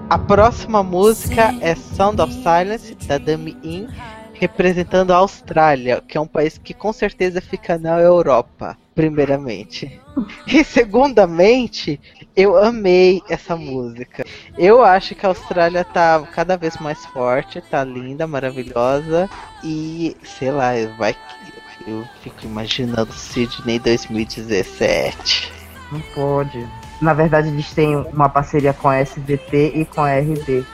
[0.09, 3.89] A próxima música é Sound of Silence, da Dami In,
[4.33, 10.01] representando a Austrália, que é um país que com certeza fica na Europa, primeiramente.
[10.47, 12.01] E segundamente,
[12.37, 14.25] eu amei essa música.
[14.57, 19.29] Eu acho que a Austrália tá cada vez mais forte, tá linda, maravilhosa
[19.65, 25.53] e sei lá, vai que eu fico imaginando Sydney 2017.
[25.91, 26.69] Não pode.
[27.01, 30.65] Na verdade, eles têm uma parceria com a SBT e com a RB,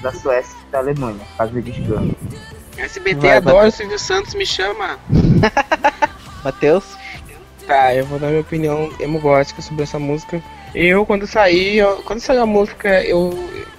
[0.00, 2.16] da Suécia e da Alemanha, caso eles ganhem.
[2.76, 3.74] SBT Vai, adoro, Matheus.
[3.74, 4.98] Silvio Santos me chama.
[6.42, 6.84] Matheus?
[7.66, 10.42] Tá, eu vou dar minha opinião demogótica sobre essa música.
[10.74, 13.30] Eu, quando saí, eu- quando saiu a música, eu.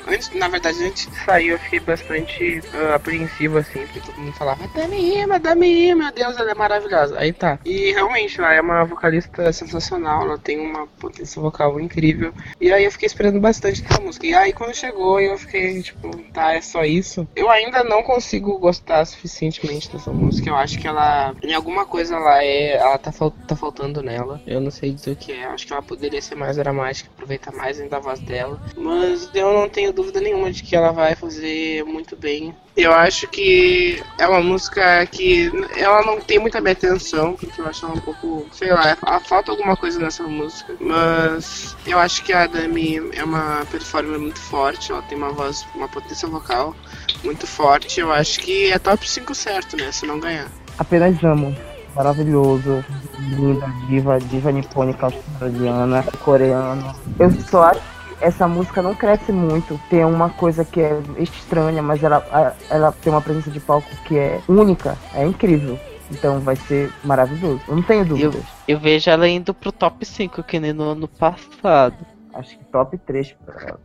[0.07, 4.33] Antes, na verdade, antes de sair, eu fiquei bastante ah, apreensivo, assim, porque todo mundo
[4.33, 7.17] falava, Dami Rima, Dami Rima, meu Deus, ela é maravilhosa.
[7.17, 7.59] Aí tá.
[7.65, 12.33] E realmente, ela é uma vocalista sensacional, ela tem uma potência vocal incrível.
[12.59, 14.27] E aí eu fiquei esperando bastante dessa música.
[14.27, 17.27] E aí quando chegou, eu fiquei, tipo, tá, é só isso.
[17.35, 20.49] Eu ainda não consigo gostar suficientemente dessa música.
[20.49, 22.75] Eu acho que ela, em alguma coisa, ela é.
[22.75, 24.41] Ela tá, tá faltando nela.
[24.45, 25.45] Eu não sei dizer o que é.
[25.45, 28.59] Acho que ela poderia ser mais dramática, aproveitar mais ainda a voz dela.
[28.77, 32.53] Mas eu não tenho dúvida nenhuma de que ela vai fazer muito bem.
[32.75, 37.65] Eu acho que é uma música que ela não tem muita minha atenção, porque eu
[37.65, 40.75] acho ela um pouco, sei lá, ela falta alguma coisa nessa música.
[40.79, 45.65] Mas eu acho que a Dami é uma performer muito forte, ela tem uma voz,
[45.73, 46.75] uma potência vocal
[47.23, 48.01] muito forte.
[48.01, 49.91] Eu acho que é top 5 certo, né?
[49.91, 50.51] Se não ganhar.
[50.77, 51.55] Apenas amo.
[51.95, 52.83] Maravilhoso,
[53.17, 56.93] linda, diva, diva nipônica australiana, coreana.
[57.17, 59.79] Eu só acho essa música não cresce muito.
[59.89, 64.17] Tem uma coisa que é estranha, mas ela, ela tem uma presença de palco que
[64.17, 65.79] é única, é incrível.
[66.11, 67.61] Então vai ser maravilhoso.
[67.67, 68.43] Eu não tenho Eu, dúvidas.
[68.67, 71.95] eu vejo ela indo pro top 5, que nem no ano passado.
[72.33, 73.75] Acho que top 3 pra.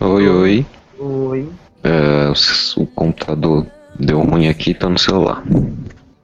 [0.00, 0.66] Oi, oi.
[0.98, 1.48] Oi.
[1.82, 3.66] É, o, o computador
[3.98, 5.42] deu ruim aqui, tá no celular.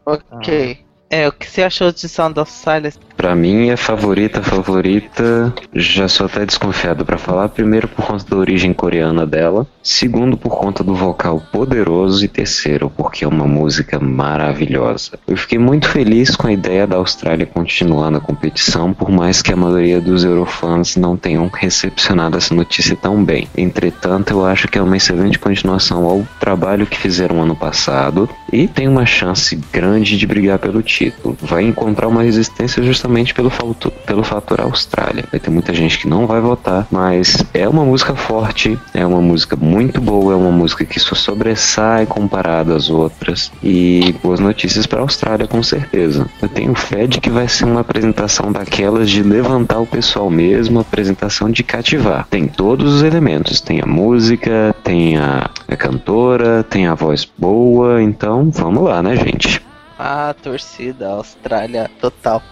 [0.05, 0.85] Ok.
[1.12, 2.96] É, o que você achou de Sound of Silence?
[3.16, 5.53] Pra mim, é favorita, favorita.
[5.75, 7.49] Já sou até desconfiado pra falar.
[7.49, 9.66] Primeiro, por conta da origem coreana dela.
[9.83, 12.25] Segundo, por conta do vocal poderoso.
[12.25, 15.18] E terceiro, porque é uma música maravilhosa.
[15.27, 19.53] Eu fiquei muito feliz com a ideia da Austrália continuar na competição, por mais que
[19.53, 23.49] a maioria dos Eurofans não tenham recepcionado essa notícia tão bem.
[23.57, 28.68] Entretanto, eu acho que é uma excelente continuação ao trabalho que fizeram ano passado e
[28.68, 31.35] tem uma chance grande de brigar pelo título.
[31.41, 35.25] Vai encontrar uma resistência justamente pelo, fato- pelo fator Austrália.
[35.31, 39.21] Vai ter muita gente que não vai votar, mas é uma música forte, é uma
[39.23, 44.87] música muito boa, é uma música que só sobressai comparado às outras e boas notícias
[44.87, 46.27] para a Austrália com certeza.
[46.43, 50.81] Eu tenho fé de que vai ser uma apresentação daquelas de levantar o pessoal mesmo,
[50.81, 52.27] apresentação de cativar.
[52.29, 58.03] Tem todos os elementos, tem a música, tem a, a cantora, tem a voz boa,
[58.03, 59.63] então vamos lá, né, gente?
[60.03, 62.43] A torcida Austrália total.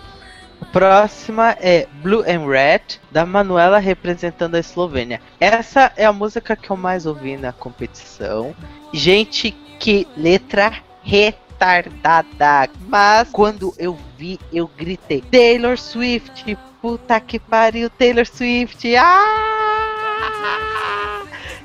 [0.61, 5.19] A próxima é Blue and Red, da Manuela representando a Eslovênia.
[5.41, 8.55] Essa é a música que eu mais ouvi na competição.
[8.93, 12.71] Gente, que letra retardada.
[12.87, 18.95] Mas quando eu vi, eu gritei: Taylor Swift, puta que pariu, Taylor Swift.
[18.95, 19.89] Ah!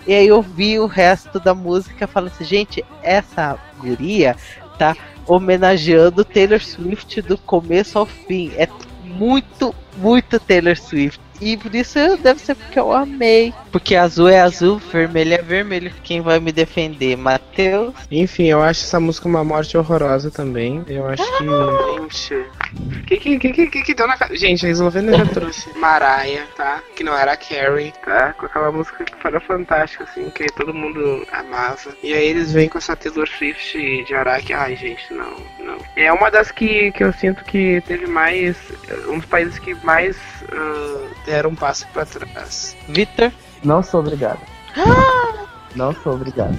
[0.07, 4.37] E aí eu vi o resto da música falando assim, gente, essa guria
[4.77, 4.95] tá
[5.27, 8.51] homenageando Taylor Swift do começo ao fim.
[8.55, 8.67] É
[9.03, 11.19] muito, muito Taylor Swift.
[11.43, 13.53] E por isso deve ser porque eu amei.
[13.69, 15.91] Porque azul é azul, vermelho é vermelho.
[16.01, 17.17] Quem vai me defender?
[17.17, 17.93] Matheus?
[18.09, 20.85] Enfim, eu acho essa música uma morte horrorosa também.
[20.87, 21.43] Eu acho que.
[21.43, 22.45] Gente.
[23.05, 24.35] Que que, que, que, que, que deu na cara?
[24.35, 26.81] Gente, a Eslovênia já trouxe Mariah, tá?
[26.95, 28.33] Que não era a Carrie, tá?
[28.33, 31.93] Com aquela música que foi fantástica, assim, que todo mundo amava.
[32.01, 34.53] E aí eles vêm com essa Taylor Swift de Araque.
[34.53, 35.77] Ai, gente, não, não.
[35.95, 38.55] É uma das que, que eu sinto que teve mais.
[39.09, 40.17] Um dos países que mais
[40.51, 42.75] uh, deram um passo pra trás.
[42.89, 43.31] Victor?
[43.63, 44.39] Não sou obrigado.
[45.75, 46.57] Não sou obrigado.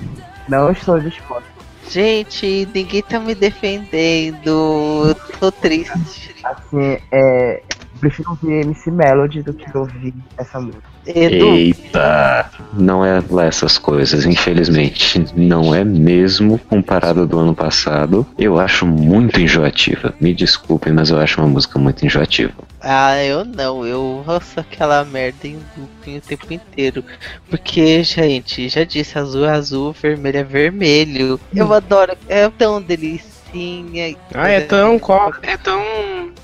[0.48, 1.54] Não estou disposto.
[1.88, 5.04] Gente, ninguém tá me defendendo.
[5.06, 6.34] Eu tô triste.
[6.42, 7.62] Assim, é.
[8.00, 10.82] Prefiro ouvir MC Melody do que ouvir essa música.
[11.06, 12.50] Edu, Eita!
[12.72, 15.24] Não é lá essas coisas, infelizmente.
[15.34, 18.26] Não é mesmo comparado do ano passado.
[18.36, 20.12] Eu acho muito enjoativa.
[20.20, 22.52] Me desculpem, mas eu acho uma música muito enjoativa.
[22.86, 23.86] Ah, eu não.
[23.86, 27.02] Eu ouço aquela merda em looping o tempo inteiro.
[27.48, 31.40] Porque, gente, já disse, azul é azul, vermelho é vermelho.
[31.54, 32.14] Eu adoro.
[32.28, 34.14] É tão delicinha.
[34.34, 35.00] Ah, é tão
[35.42, 35.82] é tão.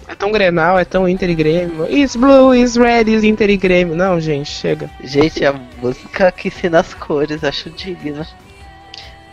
[0.08, 1.86] É tão Grenal, é tão Inter e Grêmio.
[1.90, 3.94] It's blue, it's red, it's Inter e Grêmio.
[3.94, 4.90] Não, gente, chega.
[5.04, 8.26] Gente, a música que ensina as cores, acho digna.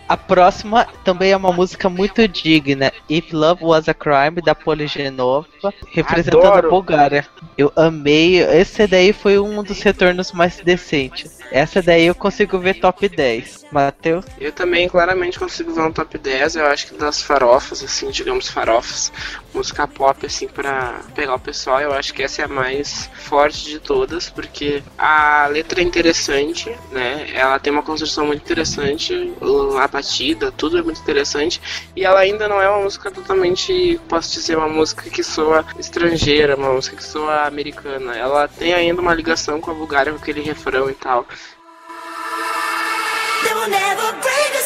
[0.07, 2.91] A próxima também é uma música muito digna.
[3.09, 5.47] If Love Was a Crime, da Poligenova,
[5.91, 6.67] representando Adoro.
[6.67, 7.27] a Bulgária.
[7.57, 8.37] Eu amei.
[8.37, 11.37] Esse daí foi um dos retornos mais decentes.
[11.51, 13.65] Essa daí eu consigo ver top 10.
[13.71, 14.25] Matheus?
[14.39, 16.55] Eu também claramente consigo ver um top 10.
[16.55, 19.11] Eu acho que das farofas, assim, digamos farofas,
[19.53, 23.65] música pop, assim, pra pegar o pessoal, eu acho que essa é a mais forte
[23.65, 27.27] de todas, porque a letra é interessante, né?
[27.33, 29.33] Ela tem uma construção muito interessante,
[29.81, 31.59] a batida, tudo é muito interessante,
[31.95, 36.55] e ela ainda não é uma música totalmente, posso dizer, uma música que soa estrangeira,
[36.55, 38.15] uma música que soa americana.
[38.15, 41.25] Ela tem ainda uma ligação com a Bulgária, com aquele refrão e tal.
[43.43, 44.56] They will never break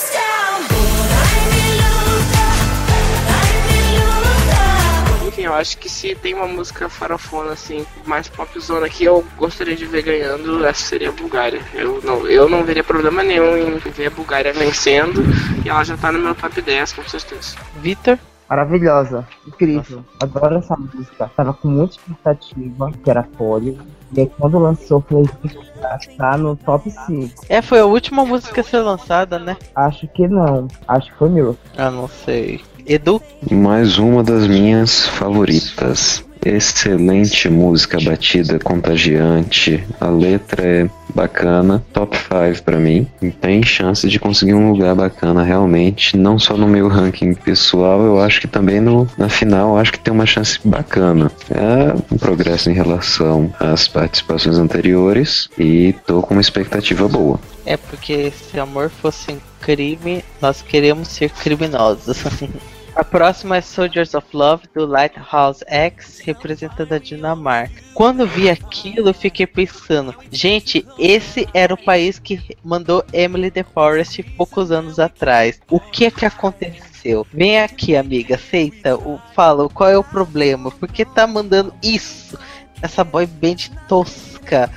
[5.31, 9.77] Enfim, eu acho que se tem uma música farofona, assim, mais popzona que eu gostaria
[9.77, 11.61] de ver ganhando, essa seria a Bulgária.
[11.73, 15.23] Eu não, eu não veria problema nenhum em ver a Bulgária vencendo,
[15.65, 17.55] e ela já tá no meu top 10, com certeza.
[17.77, 18.19] Vitor?
[18.49, 20.03] Maravilhosa, incrível.
[20.21, 21.31] Adoro essa música.
[21.37, 23.79] Tava com muita expectativa, que era Polly.
[24.11, 25.23] E aí quando lançou, falei,
[25.81, 27.45] "Ah, tá no top 5.
[27.47, 29.55] É, foi a última música a ser lançada, né?
[29.73, 30.67] Acho que não.
[30.85, 31.57] Acho que foi Miracle.
[31.77, 32.61] Ah, não sei.
[32.93, 33.21] Edu?
[33.49, 36.25] Mais uma das minhas favoritas.
[36.43, 39.81] Excelente música, batida contagiante.
[39.99, 41.83] A letra é bacana.
[41.93, 43.07] Top 5 pra mim.
[43.39, 46.17] Tem chance de conseguir um lugar bacana realmente.
[46.17, 49.99] Não só no meu ranking pessoal, eu acho que também no, na final acho que
[49.99, 51.31] tem uma chance bacana.
[51.49, 55.47] É um progresso em relação às participações anteriores.
[55.57, 57.39] E tô com uma expectativa boa.
[57.65, 62.17] É porque se amor fosse um crime, nós queremos ser criminosos.
[62.93, 67.81] A próxima é Soldiers of Love do Lighthouse X, representando a Dinamarca.
[67.93, 74.21] Quando vi aquilo, fiquei pensando: gente, esse era o país que mandou Emily the Forest
[74.35, 75.61] poucos anos atrás.
[75.69, 77.25] O que é que aconteceu?
[77.33, 78.97] Vem aqui, amiga, aceita.
[78.97, 80.69] O, fala qual é o problema?
[80.69, 82.37] Por que tá mandando isso?
[82.81, 84.69] Essa boy band tosca.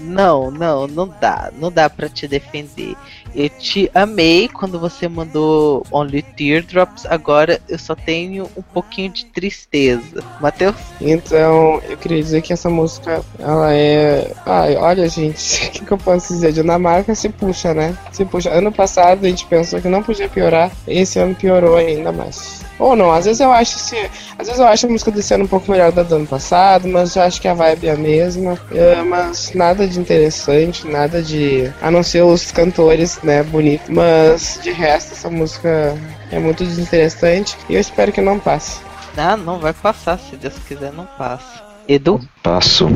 [0.00, 1.50] Não, não, não dá.
[1.58, 2.96] Não dá pra te defender.
[3.34, 7.06] Eu te amei quando você mandou Only Teardrops.
[7.06, 10.22] Agora eu só tenho um pouquinho de tristeza.
[10.40, 10.76] Matheus?
[11.00, 14.32] Então, eu queria dizer que essa música, ela é.
[14.44, 16.52] Ai, olha, gente, o que, que eu posso dizer?
[16.52, 17.96] Dinamarca se puxa, né?
[18.12, 18.50] Se puxa.
[18.50, 22.62] Ano passado a gente pensou que não podia piorar, esse ano piorou ainda mais.
[22.82, 23.96] Ou não, às vezes eu acho se,
[24.36, 26.88] às vezes eu acho a música desse ano um pouco melhor da do ano passado,
[26.88, 28.58] mas eu acho que a vibe é a mesma.
[28.72, 31.72] É, mas nada de interessante, nada de.
[31.80, 33.84] A não ser os cantores, né, bonito.
[33.88, 35.96] Mas de resto essa música
[36.32, 38.80] é muito desinteressante e eu espero que não passe.
[39.16, 40.18] Ah, não vai passar.
[40.18, 41.62] Se Deus quiser, não passa.
[41.86, 42.20] Edu?
[42.42, 42.88] Passo.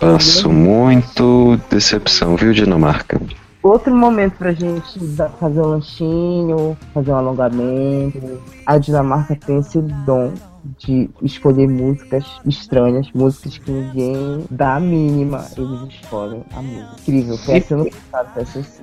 [0.00, 3.20] Passo muito decepção, viu, Dinamarca?
[3.62, 4.98] Outro momento pra gente
[5.38, 8.40] fazer um lanchinho, fazer um alongamento.
[8.64, 10.32] A Dinamarca tem esse dom
[10.78, 16.96] de escolher músicas estranhas, músicas que ninguém dá a mínima, eles escolhem a música.
[17.00, 18.82] Incrível, foi assim ano passado, foi assim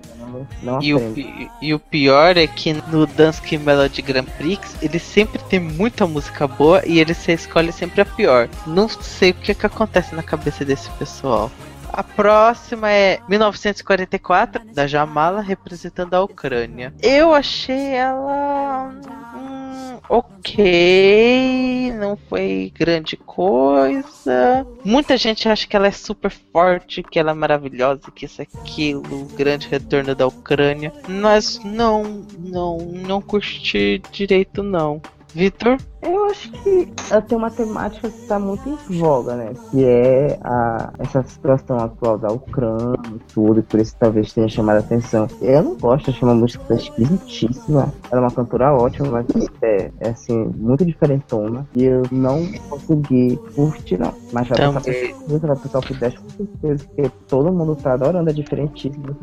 [0.63, 1.15] não E o,
[1.61, 6.47] e o pior é que no Danske Melody Grand Prix ele sempre tem muita música
[6.47, 8.49] boa e ele se escolhe sempre a pior.
[8.65, 11.51] Não sei o que, que acontece na cabeça desse pessoal.
[11.95, 16.93] A próxima é 1944, da Jamala, representando a Ucrânia.
[17.01, 18.91] Eu achei ela.
[19.33, 24.67] hum, ok, não foi grande coisa.
[24.83, 29.23] Muita gente acha que ela é super forte, que ela é maravilhosa, que isso aquilo,
[29.37, 30.91] grande retorno da Ucrânia.
[31.07, 35.01] Mas não, não, não curti direito não.
[35.35, 35.77] Vitor?
[36.01, 39.53] Eu acho que ela tem uma temática que está muito em voga, né?
[39.69, 44.47] Que é a, essa situação atual da Ucrânia e tudo, e por isso talvez tenha
[44.47, 45.27] chamado a atenção.
[45.41, 47.93] Eu não gosto, achei uma música esquisitíssima.
[48.09, 49.25] Ela é uma cantora ótima, mas
[49.61, 51.67] é, é assim, muito diferentona.
[51.75, 54.13] E eu não consegui curtir, não.
[54.31, 55.15] Mas passar Também.
[55.27, 59.17] vai pro top 10 com certeza, porque todo mundo tá adorando, é diferentíssimo.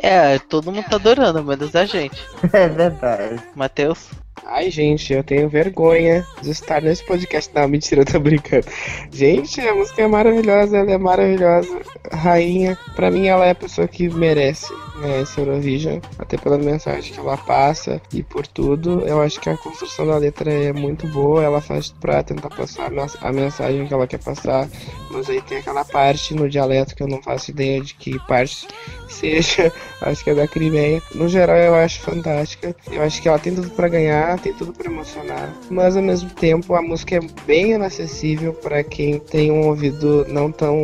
[0.00, 2.18] É, todo mundo tá adorando, menos a gente.
[2.52, 3.40] É verdade.
[3.54, 4.10] Matheus?
[4.46, 7.50] Ai, gente, eu tenho vergonha de estar nesse podcast.
[7.54, 8.66] Não, mentira, eu tô brincando.
[9.12, 11.80] Gente, a música é maravilhosa, ela é maravilhosa.
[12.12, 17.12] Rainha, pra mim, ela é a pessoa que merece né, esse Eurovision, até pela mensagem
[17.12, 19.02] que ela passa e por tudo.
[19.06, 22.86] Eu acho que a construção da letra é muito boa, ela faz pra tentar passar
[22.86, 24.68] a mens- a mensagem que ela quer passar,
[25.10, 28.66] mas aí tem aquela parte no dialeto que eu não faço ideia de que parte
[29.12, 31.02] seja, acho que é da Crimeia.
[31.14, 32.74] No geral, eu acho fantástica.
[32.90, 36.30] Eu acho que ela tem tudo pra ganhar, tem tudo pra emocionar, mas ao mesmo
[36.30, 40.76] tempo a música é bem inacessível pra quem tem um ouvido não tão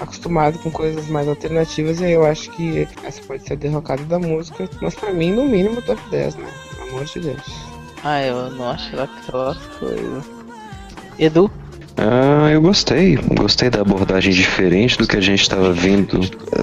[0.00, 2.00] acostumado com coisas mais alternativas.
[2.00, 5.32] E aí eu acho que essa pode ser a derrocada da música, mas pra mim,
[5.32, 6.48] no mínimo, top 10, né?
[6.74, 7.68] Pelo amor de Deus.
[8.04, 10.24] Ah, eu não acho ela aquelas coisas.
[11.18, 11.50] Edu?
[11.98, 13.16] Ah, eu gostei.
[13.34, 16.20] Gostei da abordagem diferente do que a gente estava vendo,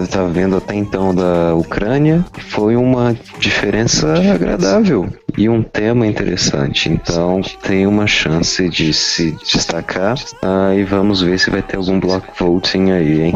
[0.10, 2.26] tava vendo até então da Ucrânia.
[2.50, 6.90] Foi uma diferença agradável e um tema interessante.
[6.90, 10.18] Então tem uma chance de se destacar.
[10.42, 13.36] Ah, e vamos ver se vai ter algum block voting aí, hein?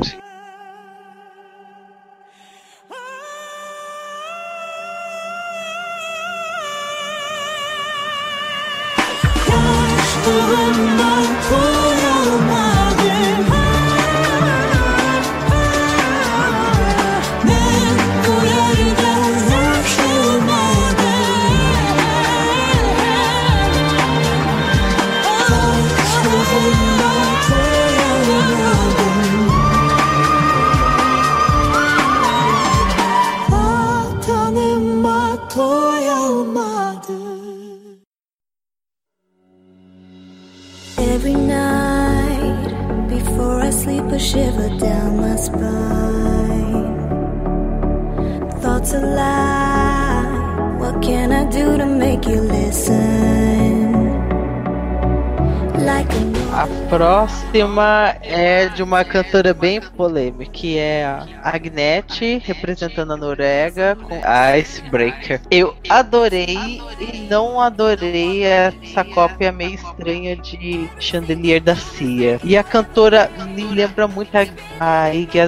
[58.76, 64.22] De uma cantora bem polêmica, que é a Agnete, representando a Noruega, com
[64.58, 65.42] Icebreaker.
[65.52, 72.40] Eu adorei e não adorei essa cópia meio estranha de Chandelier da Cia.
[72.44, 74.46] E a cantora me lembra muito a,
[74.80, 75.40] a Iggy.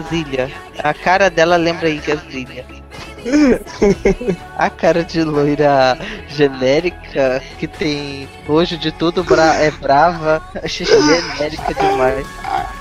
[0.84, 2.81] A cara dela lembra a Iggy.
[4.58, 5.98] A cara de loira
[6.28, 12.26] genérica que tem nojo de tudo, bra é brava, achei genérica demais.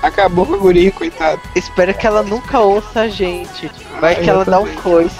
[0.01, 1.39] Acabou com a guria, coitado.
[1.55, 3.71] Espero que ela nunca ouça a gente.
[3.99, 5.15] Vai que eu ela dá um coice.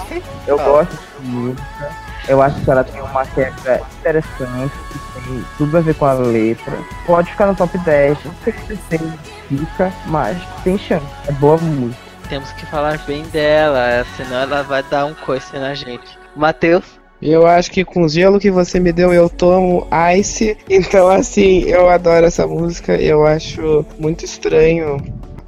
[0.48, 0.64] Eu Ah.
[0.64, 2.02] gosto de música.
[2.28, 6.14] Eu acho que ela tem uma quebra interessante, que tem tudo a ver com a
[6.14, 6.78] letra.
[7.08, 9.00] Pode ficar no top 10, não sei se você
[9.50, 11.06] fica, mas tem chance.
[11.28, 12.11] É boa música.
[12.32, 16.18] Temos que falar bem dela, senão ela vai dar um coice na gente.
[16.34, 16.86] Matheus,
[17.22, 19.86] Eu acho que com o gelo que você me deu, eu tomo
[20.18, 20.58] Ice.
[20.70, 22.96] Então, assim, eu adoro essa música.
[22.96, 24.96] Eu acho muito estranho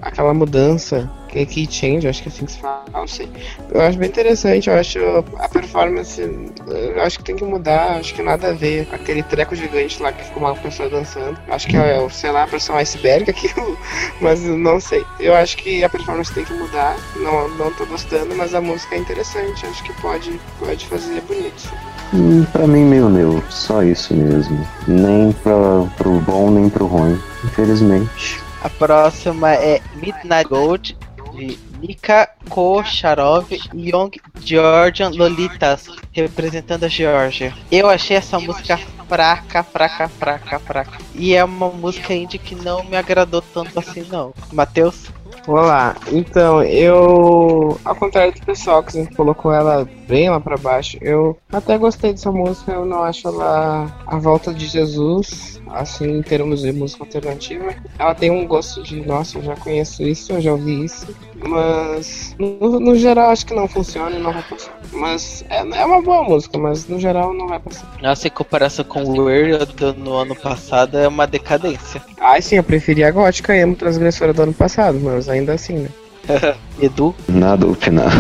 [0.02, 1.10] aquela mudança.
[1.34, 3.28] Que é Key Change, acho que é assim que se fala, não sei.
[3.72, 5.00] Eu acho bem interessante, eu acho
[5.40, 6.22] a performance.
[6.22, 8.88] Eu acho que tem que mudar, acho que nada a ver.
[8.92, 11.36] Aquele treco gigante lá que ficou uma pessoa dançando.
[11.50, 13.76] Acho que é, sei lá, parece um iceberg aquilo,
[14.22, 15.04] mas não sei.
[15.20, 16.96] Eu acho que a performance tem que mudar.
[17.16, 19.66] Não, não tô gostando, mas a música é interessante.
[19.66, 21.74] Acho que pode, pode fazer bonito.
[22.14, 23.52] Hum, pra mim, meio neutro.
[23.52, 24.68] Só isso mesmo.
[24.88, 25.54] Nem pra,
[25.98, 27.20] pro bom, nem pro ruim.
[27.44, 28.40] Infelizmente.
[28.64, 30.96] a próxima é Midnight Gold
[31.34, 37.54] de Mika Kocharov e Young Georgian Lolitas, representando a Geórgia.
[37.72, 38.78] Eu achei essa música
[39.08, 40.98] fraca, fraca, fraca, fraca.
[41.14, 44.34] E é uma música indie que não me agradou tanto assim, não.
[44.52, 45.12] Matheus?
[45.46, 50.98] Olá, então eu, ao contrário do pessoal que gente colocou ela bem lá pra baixo,
[51.02, 56.22] eu até gostei dessa música, eu não acho ela a volta de Jesus, assim, em
[56.22, 57.76] termos de música alternativa.
[58.00, 62.36] Ela tem um gosto de, nossa, eu já conheço isso, eu já ouvi isso, mas
[62.38, 64.80] no, no geral acho que não funciona e não vai passar.
[64.92, 67.92] Mas é, é uma boa música, mas no geral não vai passar.
[68.02, 72.02] Nossa, em comparação com o Weird do no ano passado, é uma decadência.
[72.20, 75.90] Ah, sim, eu preferi a gótica emo transgressora do ano passado, mas ainda assim, né?
[76.82, 78.12] Edu, Nada opinar.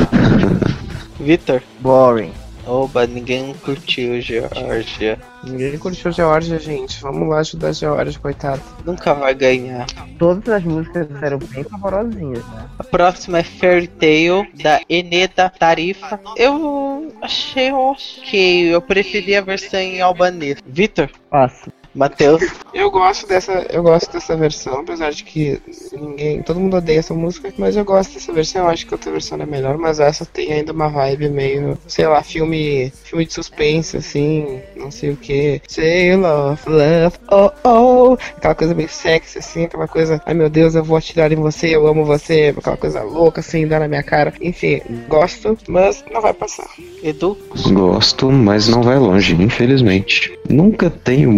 [1.19, 1.63] Victor.
[1.79, 2.42] Boring.
[2.65, 5.19] Oba, ninguém curtiu Georgia.
[5.43, 7.01] Ninguém curtiu Georgia, gente.
[7.01, 8.61] Vamos lá ajudar a Georgia, coitado.
[8.85, 9.85] Nunca vai ganhar.
[10.17, 12.69] Todas as músicas eram bem favorosinhas, né?
[12.79, 16.19] A próxima é Fairy Tail, da Eneda Tarifa.
[16.37, 20.59] Eu achei ok, eu preferi a versão em albanês.
[20.65, 21.71] Victor, Passo.
[21.95, 22.41] Matheus,
[22.73, 27.13] Eu gosto dessa, eu gosto dessa versão, apesar de que ninguém, todo mundo odeia essa
[27.13, 28.63] música, mas eu gosto dessa versão.
[28.63, 31.77] Eu acho que a outra versão é melhor, mas essa tem ainda uma vibe meio,
[31.87, 35.61] sei lá, filme, filme de suspense assim, não sei o que.
[35.67, 40.73] Sail of love, oh oh, aquela coisa meio sexy assim, aquela coisa, ai meu Deus,
[40.73, 44.03] eu vou atirar em você, eu amo você, aquela coisa louca assim, dá na minha
[44.03, 44.33] cara.
[44.41, 46.67] Enfim, gosto, mas não vai passar.
[47.03, 47.37] Edu,
[47.71, 50.37] Gosto, mas não vai longe, infelizmente.
[50.49, 51.31] Nunca tenho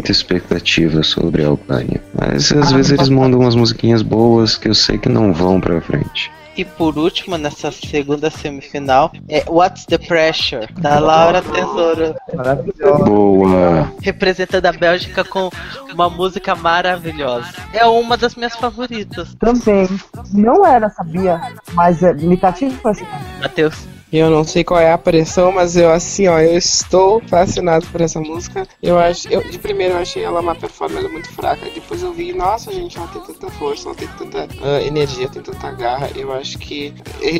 [0.00, 4.74] muita expectativa sobre a Albânia, mas às vezes eles mandam umas musiquinhas boas que eu
[4.74, 6.32] sei que não vão pra frente.
[6.56, 13.04] e por último, nessa segunda semifinal, é What's the Pressure, da Laura Tesouro, Maravilhosa.
[13.04, 13.92] Boa!
[14.00, 15.50] representando a Bélgica com
[15.92, 17.48] uma música maravilhosa.
[17.74, 19.34] É uma das minhas favoritas.
[19.34, 19.86] Também.
[20.32, 21.40] Não era, sabia?
[21.74, 23.06] Mas é, me cativa assim.
[23.40, 27.86] Matheus, Eu não sei qual é a pressão, mas eu assim, ó, eu estou fascinado
[27.86, 28.66] por essa música.
[28.82, 31.64] Eu acho, eu, de primeiro eu achei ela uma performance muito fraca.
[31.72, 35.40] Depois eu vi, nossa, gente, ela tem tanta força, ela tem tanta ah, energia, tem
[35.42, 36.10] tanta garra.
[36.16, 36.92] Eu acho que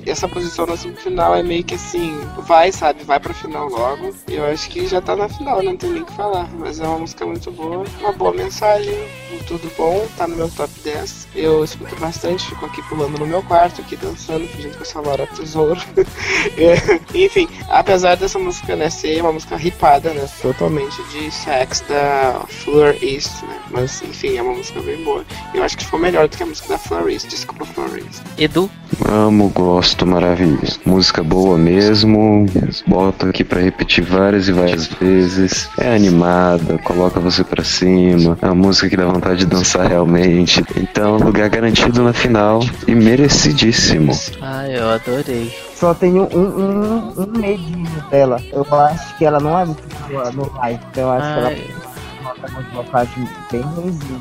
[0.07, 2.17] essa posição na semifinal é meio que assim,
[2.47, 4.15] vai, sabe, vai pra final logo.
[4.29, 6.49] Eu acho que já tá na final, não tem nem o que falar.
[6.57, 8.95] Mas é uma música muito boa, uma boa mensagem,
[9.49, 11.29] tudo bom, tá no meu top 10.
[11.35, 15.03] Eu escuto bastante, fico aqui pulando no meu quarto, aqui dançando, fingindo que eu sou
[15.03, 15.81] a Laura Tesouro.
[17.15, 22.97] Enfim, apesar dessa música né, ser uma música ripada, né, totalmente de sex da Fleur
[23.03, 25.25] East, né, mas enfim, é uma música bem boa.
[25.55, 28.23] Eu acho que ficou melhor do que a música da Fleur East, desculpa Fleur East.
[28.39, 28.71] Edu,
[29.09, 30.69] Amo, gosto, maravilha.
[30.85, 32.47] Música boa mesmo.
[32.87, 35.69] Boto aqui pra repetir várias e várias vezes.
[35.79, 38.37] É animada, coloca você pra cima.
[38.43, 40.63] É uma música que dá vontade de dançar realmente.
[40.77, 44.13] Então, lugar garantido na final e merecidíssimo.
[44.41, 45.70] ah, eu adorei.
[45.81, 48.39] Só tenho um, um, um medinho dela.
[48.53, 50.79] Eu acho que ela não é muito boa no live.
[50.91, 53.11] Então eu acho que ela Ai.
[53.51, 54.21] bem ruimzinha.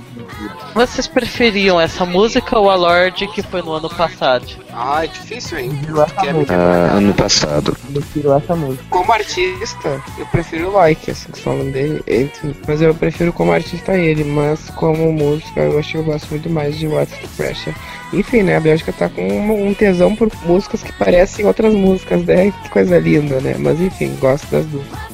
[0.74, 4.46] Vocês preferiam essa música ou a Lorde que foi no ano passado?
[4.74, 5.72] Ah, é difícil, hein?
[5.86, 6.56] Porque música.
[6.56, 7.76] Ah, ano passado.
[7.92, 8.86] Prefiro essa música.
[8.90, 13.94] Como artista, eu prefiro o Like, assim, falando dele, entre- mas eu prefiro como artista
[13.98, 17.76] ele, mas como música eu acho que eu gosto muito mais de What's the Pressure.
[18.12, 22.52] Enfim, né, a Bélgica tá com um tesão por músicas que parecem outras músicas, né,
[22.52, 25.09] que coisa linda, né, mas enfim, gosto das duas.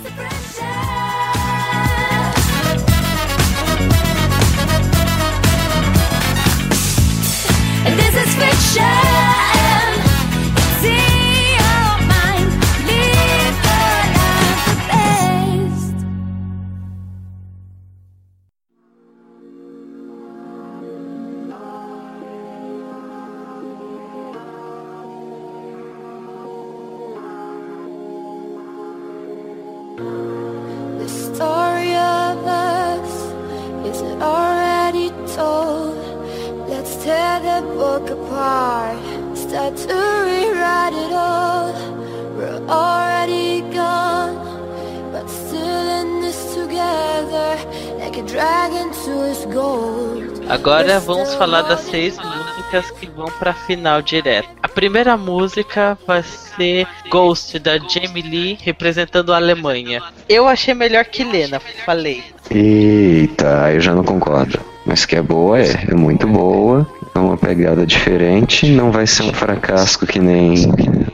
[50.65, 54.49] Agora vamos falar das seis músicas que vão pra final direto.
[54.63, 60.01] A primeira música vai ser Ghost da Jamie Lee representando a Alemanha.
[60.27, 62.23] Eu achei melhor que Lena, falei.
[62.49, 64.59] Eita, eu já não concordo.
[64.87, 65.85] Mas que é boa, é.
[65.87, 66.87] É muito boa.
[67.13, 68.67] É uma pegada diferente.
[68.67, 70.55] Não vai ser um fracasso que nem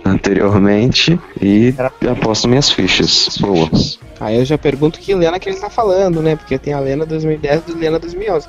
[0.06, 1.20] anteriormente.
[1.42, 1.76] E
[2.10, 3.38] aposto minhas fichas.
[3.38, 3.70] Boa.
[4.18, 7.06] Aí eu já pergunto que Lena que ele tá falando, né, porque tem a Lena
[7.06, 8.48] 2010 e a Lena 2011.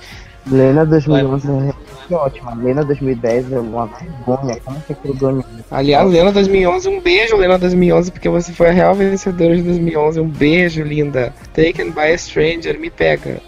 [0.50, 1.48] Lena 2011
[2.10, 2.54] é ótima.
[2.54, 4.60] Lena 2010 é uma vergonha.
[4.64, 5.44] Como que aquilo ganhou?
[5.70, 10.20] Aliás, Lena 2011, um beijo, Lena 2011, porque você foi a real vencedora de 2011.
[10.20, 11.32] Um beijo, linda.
[11.54, 13.40] Taken by a Stranger, me pega.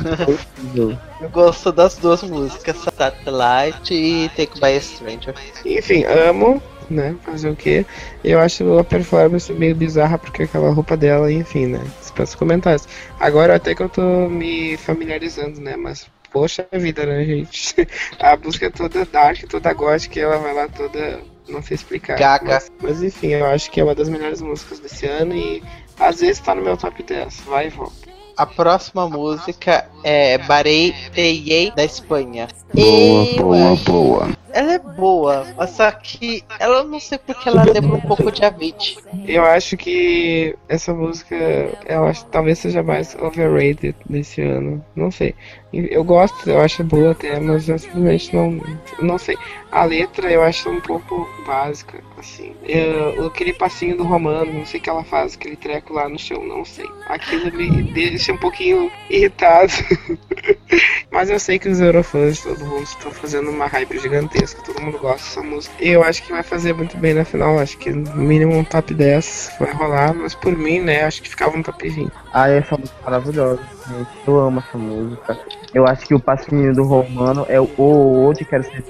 [1.20, 5.34] Eu gosto das duas músicas, Satellite e Take by a Stranger.
[5.64, 7.14] Enfim, amo, né?
[7.22, 7.84] Fazer o quê?
[8.24, 11.80] Eu acho a performance meio bizarra porque aquela roupa dela, enfim, né?
[12.00, 12.88] Dispensa comentários.
[13.18, 15.76] Agora até que eu tô me familiarizando, né?
[15.76, 17.74] Mas poxa vida, né, gente?
[18.18, 21.20] A música é toda dark, toda gótica, ela vai lá toda.
[21.48, 22.18] Não sei explicar.
[22.18, 22.54] Gaga.
[22.54, 25.62] Mas, mas enfim, eu acho que é uma das melhores músicas desse ano e
[25.98, 27.40] às vezes tá no meu top 10.
[27.40, 28.10] Vai e volta.
[28.40, 32.48] A próxima música é Barei Teyei da Espanha.
[32.72, 34.30] Boa, boa, boa.
[34.52, 38.32] Ela é boa, mas só que ela eu não sei porque ela lembra um pouco
[38.32, 38.96] de Avicii.
[39.28, 41.36] Eu acho que essa música,
[41.86, 44.82] eu acho que talvez seja mais overrated nesse ano.
[44.96, 45.34] Não sei.
[45.72, 48.60] Eu gosto, eu acho boa até, mas eu simplesmente não.
[49.00, 49.38] Não sei.
[49.70, 52.56] A letra eu acho um pouco básica, assim.
[52.64, 56.18] Eu, aquele passinho do Romano, não sei o que ela faz, aquele treco lá no
[56.18, 56.88] chão, não sei.
[57.06, 59.72] Aquilo me deixa um pouquinho irritado.
[61.08, 64.60] mas eu sei que os Eurofãs, todo mundo, estão fazendo uma hype gigantesca.
[64.62, 65.74] Todo mundo gosta dessa música.
[65.78, 67.60] Eu acho que vai fazer muito bem na final.
[67.60, 71.28] Acho que no mínimo um top 10 vai rolar, mas por mim, né, acho que
[71.28, 72.12] ficava um top 20.
[72.32, 73.60] Ah, essa música é maravilhosa,
[73.98, 74.10] gente.
[74.26, 75.38] Eu amo essa música.
[75.74, 78.84] Eu acho que o passinho do Romano é o hoje quero ser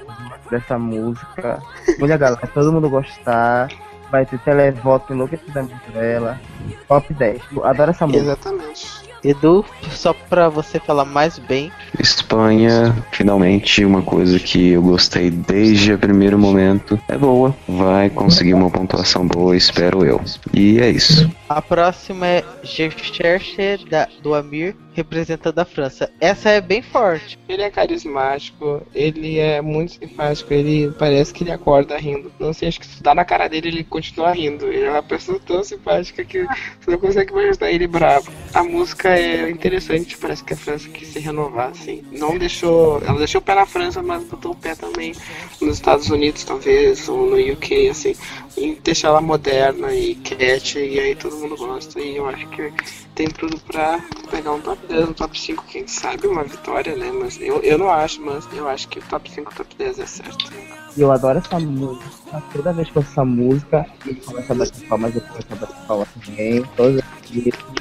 [0.51, 1.63] dessa música.
[2.01, 3.69] Olha, galera, todo mundo gostar.
[4.11, 6.41] Vai ter televoto enlouquecidamente dela.
[6.89, 7.41] Top 10.
[7.53, 8.25] Eu Adoro essa música.
[8.25, 9.11] Exatamente.
[9.23, 15.93] Edu, só pra você falar mais bem, Espanha, finalmente, uma coisa que eu gostei desde
[15.93, 16.99] o primeiro momento.
[17.07, 20.21] É boa, vai conseguir uma pontuação boa, espero eu.
[20.55, 21.31] E é isso.
[21.51, 26.09] A próxima é Je cherche da, do Amir, representando a França.
[26.21, 27.37] Essa é bem forte.
[27.49, 32.31] Ele é carismático, ele é muito simpático, ele parece que ele acorda rindo.
[32.39, 34.67] Não sei, acho que se dá na cara dele, ele continua rindo.
[34.67, 38.31] Ele é uma pessoa tão simpática que você não consegue imaginar ele bravo.
[38.55, 42.05] A música é interessante, parece que a França quis se renovar, assim.
[42.13, 43.03] Não deixou.
[43.05, 45.15] Ela deixou o pé na França, mas botou o pé também
[45.61, 48.15] nos Estados Unidos, talvez, ou no UK, assim.
[48.57, 52.01] E deixar ela moderna e cat, e aí todo mundo gosta.
[52.01, 52.73] E eu acho que
[53.15, 57.11] tem tudo pra pegar um top 10, um top 5, quem sabe, uma vitória, né?
[57.13, 60.07] Mas eu, eu não acho, mas eu acho que o top 5, top 10 é
[60.07, 60.53] certo.
[60.97, 62.43] E eu adoro essa música.
[62.53, 65.57] Toda vez que eu ouço essa música, ele começa a bater palmas, eu começo a
[65.57, 66.65] bater palmas também.
[66.77, 67.81] Todas as.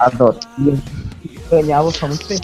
[0.00, 0.40] Adoro.
[0.58, 2.40] E eu ganhava, eu sou muito feliz.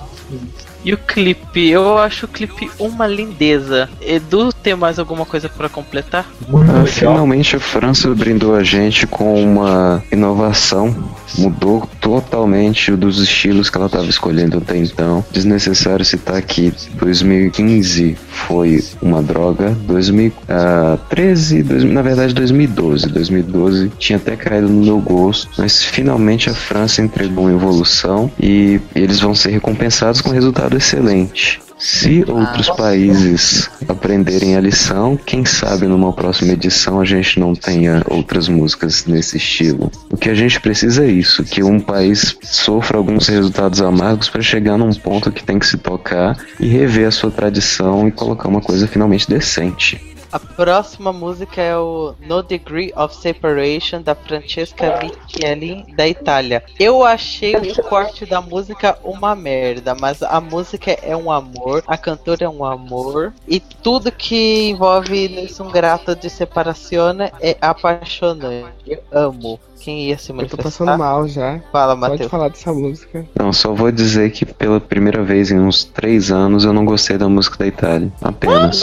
[0.86, 1.68] E o clipe?
[1.68, 3.88] Eu acho o clipe uma lindeza.
[4.00, 6.24] Edu, tem mais alguma coisa pra completar?
[6.48, 10.94] Ah, finalmente a França brindou a gente com uma inovação.
[11.36, 15.24] Mudou totalmente dos estilos que ela estava escolhendo até então.
[15.32, 19.76] Desnecessário citar que 2015 foi uma droga.
[19.86, 23.08] 2013, dois- na verdade 2012.
[23.08, 25.48] 2012 tinha até caído no meu gosto.
[25.58, 30.34] Mas finalmente a França entregou uma evolução e eles vão ser recompensados com um
[30.76, 31.60] excelente.
[31.78, 38.02] Se outros países aprenderem a lição, quem sabe numa próxima edição a gente não tenha
[38.08, 39.92] outras músicas nesse estilo.
[40.10, 44.40] O que a gente precisa é isso, que um país sofra alguns resultados amargos para
[44.40, 48.48] chegar num ponto que tem que se tocar e rever a sua tradição e colocar
[48.48, 50.15] uma coisa finalmente decente.
[50.36, 56.62] A próxima música é o No Degree of Separation da Francesca Micheli da Itália.
[56.78, 61.96] Eu achei o corte da música uma merda, mas a música é um amor, a
[61.96, 68.74] cantora é um amor e tudo que envolve um grato de separação é apaixonante.
[68.86, 69.58] Eu amo.
[69.80, 70.62] Quem ia se Eu tô manifestar?
[70.62, 71.60] passando mal já.
[71.70, 72.30] Fala, Pode Matheus.
[72.30, 73.24] falar dessa música.
[73.38, 77.16] Não, só vou dizer que pela primeira vez em uns três anos eu não gostei
[77.18, 78.10] da música da Itália.
[78.22, 78.80] Apenas.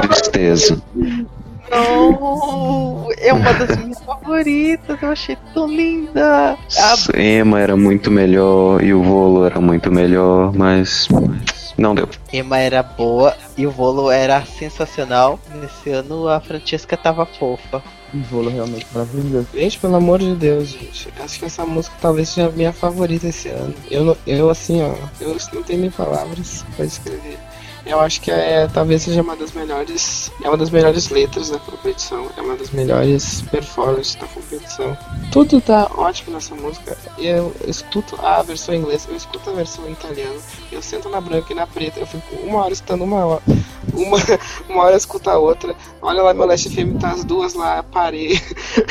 [0.00, 0.82] Tristeza.
[1.70, 5.00] Não, é uma das minhas favoritas.
[5.02, 6.56] Eu achei tão linda.
[6.78, 11.08] A Emma era muito melhor e o Volo era muito melhor, mas
[11.78, 12.08] não deu.
[12.32, 15.38] Emma era boa e o Volo era sensacional.
[15.54, 17.82] Nesse ano a Francesca tava fofa.
[18.30, 19.46] Bolo realmente maravilhoso.
[19.54, 21.08] Gente, pelo amor de Deus, gente.
[21.18, 23.74] Acho que essa música talvez seja a minha favorita esse ano.
[23.90, 27.38] Eu, eu assim, ó, eu não tenho nem palavras pra descrever.
[27.84, 30.30] Eu acho que é, talvez seja uma das melhores.
[30.42, 32.30] É uma das melhores letras da competição.
[32.36, 34.96] É uma das melhores performances da competição.
[35.32, 36.96] Tudo tá ótimo nessa música.
[37.18, 40.40] Eu escuto a versão em inglês, eu escuto a versão em italiano.
[40.70, 42.00] Eu sento na branca e na preta.
[42.00, 43.42] Eu fico uma hora escutando uma hora.
[43.92, 44.18] Uma,
[44.68, 45.74] uma hora eu escuto a outra.
[46.00, 48.40] Olha lá, meu Last FM tá as duas lá, parei.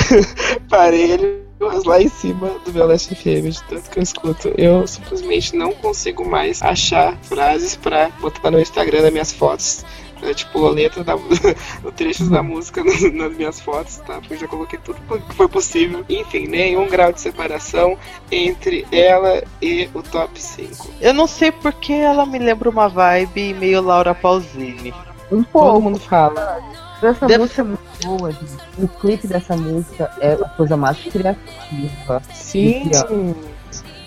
[0.69, 4.87] parelho, mas lá em cima do meu Last FM, de tanto que eu escuto, eu
[4.87, 9.85] simplesmente não consigo mais achar frases pra botar no Instagram das minhas fotos.
[10.23, 11.15] é, tipo, a letra da
[11.83, 12.83] o trechos da música
[13.13, 14.19] nas minhas fotos, tá?
[14.19, 16.03] Porque eu já coloquei tudo que foi possível.
[16.09, 17.97] Enfim, nenhum grau de separação
[18.31, 20.89] entre ela e o top 5.
[20.99, 24.93] Eu não sei porque ela me lembra uma vibe meio Laura Pausini.
[25.31, 25.73] Um pouco.
[25.73, 26.59] Todo mundo fala.
[27.01, 27.39] Essa Deve...
[27.39, 28.57] música é muito boa, gente.
[28.77, 32.21] O clipe dessa música é a coisa mais criativa.
[32.33, 32.91] Sim.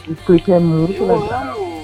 [0.06, 1.54] O clipe é muito eu legal.
[1.56, 1.74] Amo.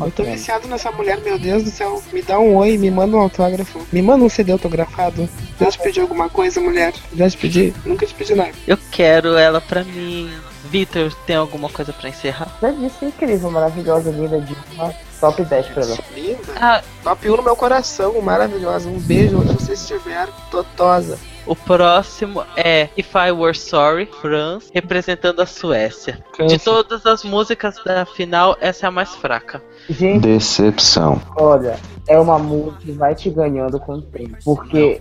[0.00, 2.02] Eu tô viciado nessa mulher, meu Deus do céu.
[2.12, 3.80] Me dá um oi, me manda um autógrafo.
[3.92, 5.28] Me manda um CD autografado.
[5.60, 6.92] Já te pedi alguma coisa, mulher?
[7.14, 7.74] Já te pedi?
[7.84, 8.50] Nunca te pedi nada.
[8.66, 10.30] Eu quero ela pra mim.
[10.64, 12.48] Vitor, tem alguma coisa pra encerrar?
[12.60, 14.94] Já disse incrível, maravilhosa, linda, diva.
[15.20, 15.98] Top 10 pra ela.
[16.14, 16.38] Linda?
[16.60, 18.88] Ah, Top 1 no meu coração, maravilhosa.
[18.88, 21.18] Um beijo onde você estiver, totosa.
[21.46, 26.18] O próximo é If I Were Sorry, France, representando a Suécia.
[26.32, 26.56] Cansa.
[26.56, 29.62] De todas as músicas da final, essa é a mais fraca.
[29.88, 31.20] Gente, Decepção.
[31.36, 31.76] Olha,
[32.06, 34.36] é uma música que vai te ganhando com o tempo.
[34.44, 35.00] Porque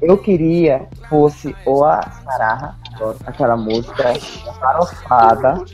[0.00, 4.14] eu queria fosse ou a Sarah, adoro aquela música,
[4.60, 5.64] farofada,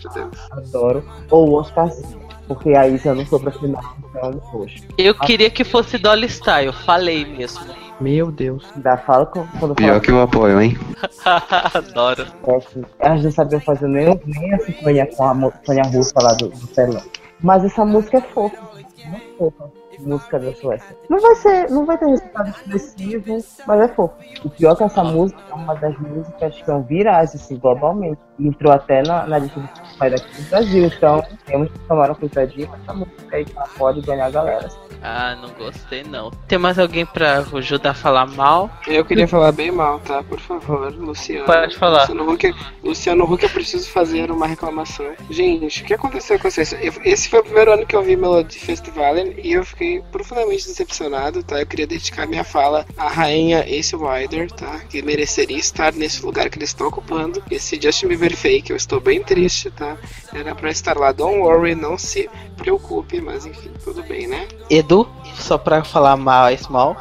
[0.53, 2.28] adoro, ou o Oscarzinho.
[2.46, 4.82] Porque a Isa não foi pra final, então, poxa.
[4.96, 7.61] Eu queria que fosse Dolly Style, falei mesmo.
[8.01, 8.64] Meu Deus.
[8.76, 10.78] Da fala quando Pior fala que eu apoio, hein?
[11.74, 12.26] Adoro.
[12.46, 16.32] É que elas não sabiam fazer nem, nem a sinfonia com a sinfonia russa lá
[16.34, 17.03] do, do telão.
[17.41, 18.61] Mas essa música é fofa,
[19.07, 19.70] muito fofa
[20.01, 20.97] música da Suécia.
[21.09, 24.14] Não vai ser, não vai ter resultado expressivo, mas é fofo.
[24.45, 28.20] O pior é que essa música é uma das músicas que são virais, assim, globalmente.
[28.39, 32.14] Entrou até na, na lista do Spotify daqui do Brasil, então temos que tomar um
[32.14, 34.68] cuidadinho com essa música aí que ela pode ganhar a galera.
[35.03, 36.30] Ah, não gostei não.
[36.49, 38.70] Tem mais alguém pra ajudar a falar mal?
[38.86, 40.22] Eu queria falar bem mal, tá?
[40.22, 41.45] Por favor, Luciano.
[41.45, 42.01] Pode falar.
[42.01, 45.07] Luciano Huck, Luciano Huck, eu preciso fazer uma reclamação.
[45.30, 46.74] Gente, o que aconteceu com vocês?
[47.05, 51.43] Esse foi o primeiro ano que eu vi Melody Festival e eu fiquei profundamente decepcionado,
[51.43, 51.61] tá?
[51.61, 54.80] Eu queria dedicar minha fala à rainha Ace Wider, tá?
[54.89, 57.43] Que mereceria estar nesse lugar que eles estão ocupando.
[57.51, 59.97] Esse Justin Bieber fake, eu estou bem triste, tá?
[60.33, 61.12] Era pra estar lá.
[61.12, 64.47] Don't worry, não se preocupe, mas enfim, tudo bem, né?
[64.70, 66.97] Edu, só pra falar mal, é mal.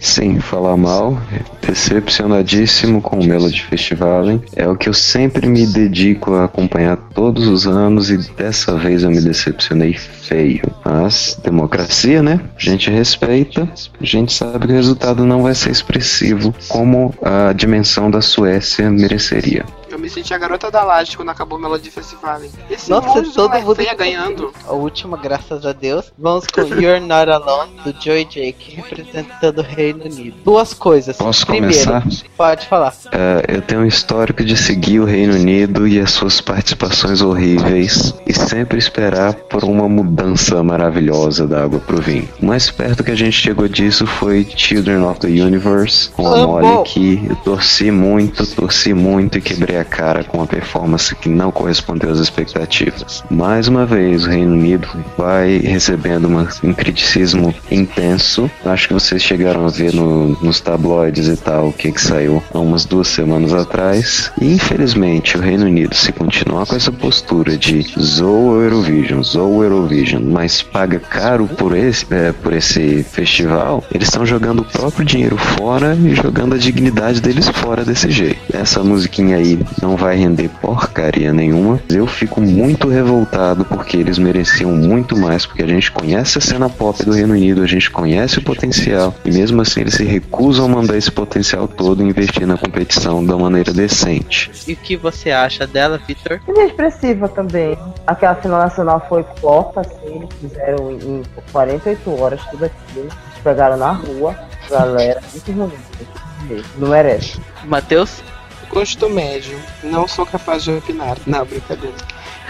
[0.00, 1.18] Sim, falar mal,
[1.60, 4.24] decepcionadíssimo com o Melody Festival.
[4.54, 9.02] É o que eu sempre me dedico a acompanhar todos os anos e dessa vez
[9.02, 10.62] eu me decepcionei feio.
[10.84, 12.40] Mas, democracia, né?
[12.56, 13.68] A gente respeita,
[14.00, 18.90] a gente sabe que o resultado não vai ser expressivo como a dimensão da Suécia
[18.90, 19.64] mereceria.
[19.90, 22.40] Eu me senti a garota da laje quando acabou o Melody Festival.
[22.70, 24.52] Esse Nossa, todo mundo feia ganhando.
[24.66, 26.12] A última, graças a Deus.
[26.18, 30.36] Vamos com You're Not Alone, do Joy Jake, representando o Reino Unido.
[30.44, 31.16] Duas coisas.
[31.16, 32.04] Posso Primeiro, começar?
[32.36, 32.92] Pode falar.
[33.06, 38.14] Uh, eu tenho um histórico de seguir o Reino Unido e as suas participações horríveis
[38.26, 42.28] e sempre esperar por uma mudança maravilhosa da água pro vinho.
[42.42, 46.46] O mais perto que a gente chegou disso foi Children of the Universe, com a
[46.46, 51.28] Molly, que eu torci muito, torci muito e quebrei a cara com uma performance que
[51.28, 53.22] não correspondeu às expectativas.
[53.30, 56.28] Mais uma vez, o Reino Unido vai recebendo
[56.62, 58.50] um criticismo intenso.
[58.64, 62.42] Acho que vocês chegaram a ver no, nos tabloides e tal o que, que saiu
[62.52, 64.30] há umas duas semanas atrás.
[64.40, 70.22] E infelizmente, o Reino Unido, se continuar com essa postura de zoa Eurovision, zoa Eurovision,
[70.22, 75.36] mas paga caro por esse, é, por esse festival, eles estão jogando o próprio dinheiro
[75.36, 78.38] fora e jogando a dignidade deles fora desse jeito.
[78.52, 81.80] Essa musiquinha aí não vai render porcaria nenhuma.
[81.88, 86.68] Eu fico muito revoltado porque eles mereciam muito mais, porque a gente conhece a cena
[86.68, 90.66] pop do Reino Unido, a gente conhece o potencial, e mesmo assim eles se recusam
[90.66, 94.50] a mandar esse potencial todo e investir na competição da maneira decente.
[94.66, 96.40] E o que você acha dela, Victor?
[96.46, 97.78] Ele é expressiva também.
[98.06, 103.00] Aquela final nacional foi copa, assim, eles fizeram em 48 horas tudo aquilo.
[103.04, 104.36] Eles pegaram na rua,
[104.70, 106.64] galera, muito ruim.
[106.78, 107.40] Não merece.
[107.64, 108.22] Matheus?
[108.70, 109.58] Gosto médio.
[109.82, 111.16] Não sou capaz de opinar.
[111.26, 111.96] Não, brincadeira.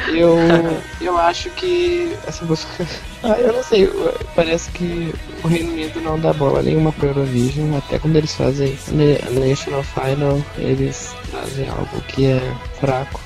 [0.09, 0.37] Eu,
[1.01, 2.87] eu acho que essa música.
[3.21, 3.91] Ah, eu não sei,
[4.37, 5.13] parece que
[5.43, 7.77] o Reino Unido não dá bola nenhuma pro Eurovision.
[7.77, 12.41] Até quando eles fazem National Final, eles fazem algo que é
[12.79, 13.21] fraco.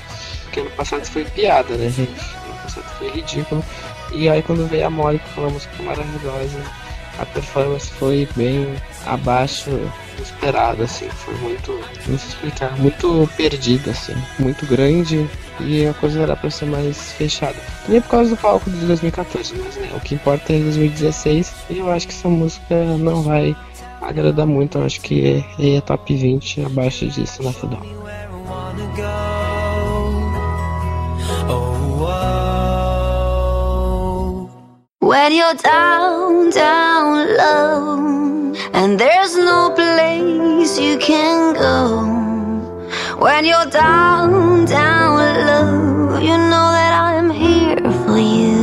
[0.45, 2.09] Porque ano passado foi piada, né, gente?
[2.09, 3.63] Ano passado foi ridículo.
[4.13, 6.63] E aí quando veio a Molly com uma música maravilhosa,
[7.19, 8.73] a performance foi bem
[9.05, 9.69] abaixo
[10.21, 11.71] esperado, assim, foi muito,
[12.07, 15.27] não sei explicar, muito perdido, assim, muito grande
[15.59, 17.55] e a coisa era pra ser mais fechada.
[17.87, 21.79] Nem por causa do palco de 2014, mas né, o que importa é 2016 e
[21.79, 23.55] eu acho que essa música não vai
[24.01, 27.81] agradar muito, eu acho que é, é top 20 abaixo disso na final.
[35.01, 38.42] When you're down, down low
[38.73, 42.05] And there's no place you can go
[43.17, 46.19] when you're down, down low.
[46.19, 48.53] You know that I'm here for you.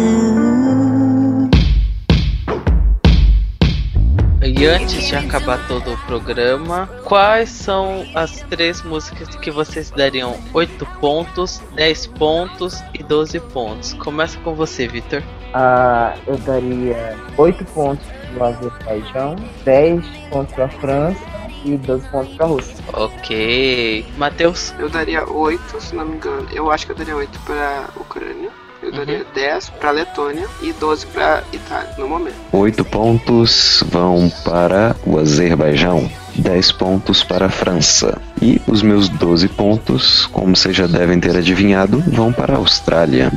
[4.42, 10.38] E antes de acabar todo o programa, quais são as três músicas que vocês dariam
[10.54, 13.94] 8 pontos, 10 pontos e 12 pontos?
[13.94, 15.22] Começa com você, Vitor.
[15.52, 21.20] Ah, eu daria 8 pontos pro Azerbaijão, 10 pontos pra França
[21.64, 22.76] e 12 pontos pra Rússia.
[22.92, 24.04] Ok.
[24.16, 24.74] Matheus?
[24.78, 26.46] Eu daria 8, se não me engano.
[26.52, 28.50] Eu acho que eu daria 8 pra Ucrânia.
[28.82, 32.36] Eu daria 10 pra Letônia e 12 pra Itália, no momento.
[32.50, 38.20] Oito pontos vão para o Azerbaijão, 10 pontos para a França.
[38.40, 43.30] E os meus 12 pontos, como vocês já devem ter adivinhado, vão para a Austrália.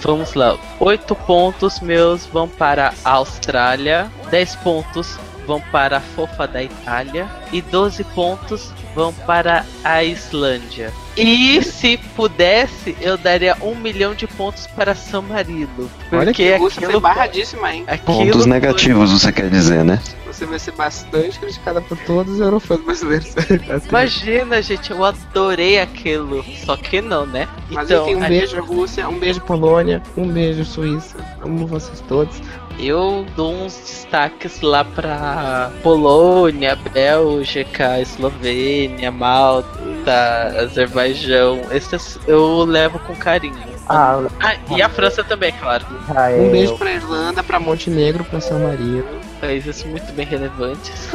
[0.00, 0.56] Vamos lá.
[0.78, 7.28] 8 pontos meus vão para a Austrália, 10 pontos vão para a Fofa da Itália
[7.52, 10.92] e 12 pontos vão para a Islândia.
[11.16, 15.68] E se pudesse, eu daria um milhão de pontos para São Marino.
[16.12, 17.84] Olha Porque que a Rússia foi aquilo, barradíssima, hein?
[18.04, 20.00] Pontos foi- negativos, você quer dizer, né?
[20.26, 23.34] Você vai ser bastante criticada por todos os eurofãs brasileiros.
[23.68, 23.88] Assim.
[23.88, 26.44] Imagina, gente, eu adorei aquilo.
[26.64, 27.48] Só que não, né?
[27.70, 31.16] Mas então, enfim, um a- beijo Rússia, um beijo Polônia, um beijo Suíça.
[31.42, 32.40] Amo vocês todos.
[32.78, 41.60] Eu dou uns destaques lá pra Polônia, Bélgica, Eslovênia, Malta, Azerbaijão.
[41.72, 43.56] Esses eu levo com carinho.
[43.88, 45.84] Ah, Ah, e a França também, claro.
[46.02, 49.04] Israel, Um beijo pra Irlanda, pra Montenegro, pra São Marino.
[49.40, 51.08] Países muito bem relevantes.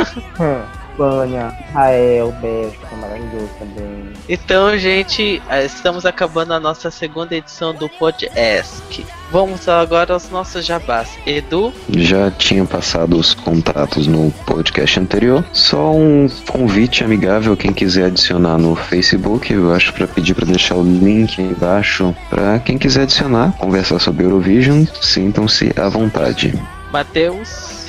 [0.94, 4.14] Espanha, Israel, Bélgica, maravilhoso também.
[4.30, 9.06] Então, gente, eh, estamos acabando a nossa segunda edição do podcast.
[9.32, 11.18] Vamos agora aos nossos jabás.
[11.26, 15.44] Edu, Já tinha passado os contatos no podcast anterior.
[15.52, 19.52] Só um convite amigável quem quiser adicionar no Facebook.
[19.52, 24.00] Eu acho para pedir para deixar o link aí embaixo para quem quiser adicionar, conversar
[24.00, 24.86] sobre Eurovision.
[25.02, 26.54] Sintam-se à vontade.
[26.92, 27.84] Matheus,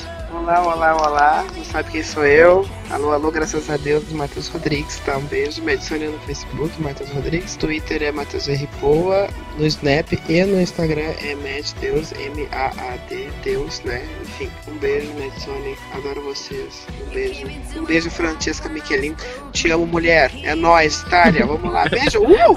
[0.44, 1.44] Olá, olá, olá.
[1.56, 2.68] Não sabe quem sou eu?
[2.90, 5.16] Alô, alô, graças a Deus, Matheus Rodrigues, tá?
[5.16, 5.62] Um beijo.
[5.62, 7.56] Me adicione no Facebook, Matheus Rodrigues.
[7.56, 8.68] Twitter é Matheus R.
[8.78, 9.26] Poa.
[9.58, 14.02] No Snap e no Instagram é MadDeus, M-A-A-D, Deus, né?
[14.22, 15.76] Enfim, um beijo, me adicione.
[15.94, 16.86] Adoro vocês.
[17.06, 17.46] Um beijo.
[17.76, 19.16] Um beijo, Francesca Michelin.
[19.52, 20.30] Te amo, mulher.
[20.42, 21.46] É nóis, Itália.
[21.46, 21.88] Vamos lá.
[21.88, 22.20] Beijo.
[22.20, 22.56] Uh!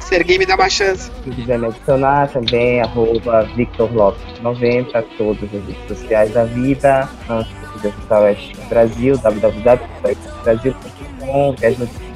[0.00, 1.10] Serguei me dá uma chance.
[1.24, 7.08] Se quiser me adicionar também, arroba Victor Lopes 90, todas as redes sociais da vida.
[7.28, 7.44] Não
[7.78, 12.08] se quiser acessar o West Brasil, www.brasil.com, que as notícias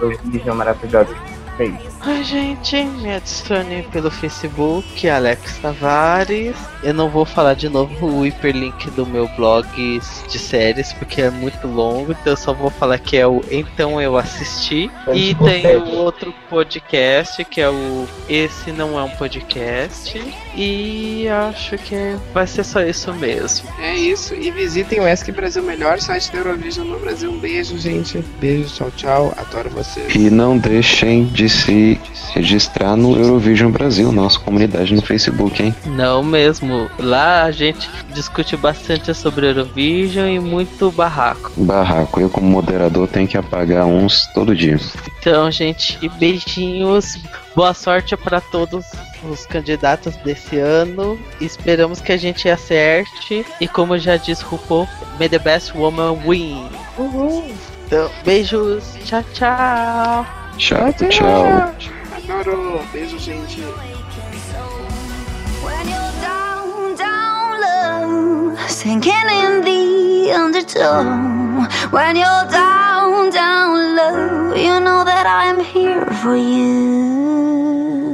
[0.00, 0.16] do que
[1.60, 1.74] fez.
[2.00, 6.56] Ai, gente, me adicione pelo Facebook, Alex Tavares.
[6.82, 11.30] Eu não vou falar de novo o hiperlink do meu blog de séries, porque é
[11.30, 14.90] muito longo, então eu só vou falar que é o Então Eu Assisti.
[15.12, 20.18] E tem o outro podcast, que é o Esse Não É Um Podcast.
[20.54, 23.68] E acho que vai ser só isso mesmo.
[23.78, 24.34] É isso.
[24.34, 27.30] E visitem o ESC Brasil, melhor site da Eurovision no Brasil.
[27.30, 28.22] Um beijo, gente.
[28.40, 29.34] Beijo, tchau, tchau.
[29.36, 30.14] Adoro vocês.
[30.14, 32.00] E não deixem de se
[32.34, 35.74] registrar no Eurovision Brasil, nossa comunidade no Facebook, hein?
[35.86, 36.90] Não mesmo.
[36.98, 41.52] Lá a gente discute bastante sobre Eurovision e muito barraco.
[41.56, 44.78] Barraco, eu como moderador tenho que apagar uns todo dia.
[45.18, 47.18] Então, gente, beijinhos.
[47.54, 48.86] Boa sorte para todos
[49.28, 51.18] os candidatos desse ano.
[51.40, 53.44] Esperamos que a gente acerte.
[53.60, 54.88] E como já disse RuPaul,
[55.18, 56.68] may the best woman win.
[56.96, 57.52] Uhul.
[57.86, 58.94] Então, beijos.
[59.04, 60.26] Tchau, tchau.
[60.56, 61.74] Tchau, tchau.
[62.16, 62.80] Adoro.
[62.92, 63.60] Beijo, gente.
[65.62, 71.49] When you're down, down low, sinking in the undertow.
[71.90, 74.54] when you're down, down low.
[74.54, 78.09] You know that I'm here for you.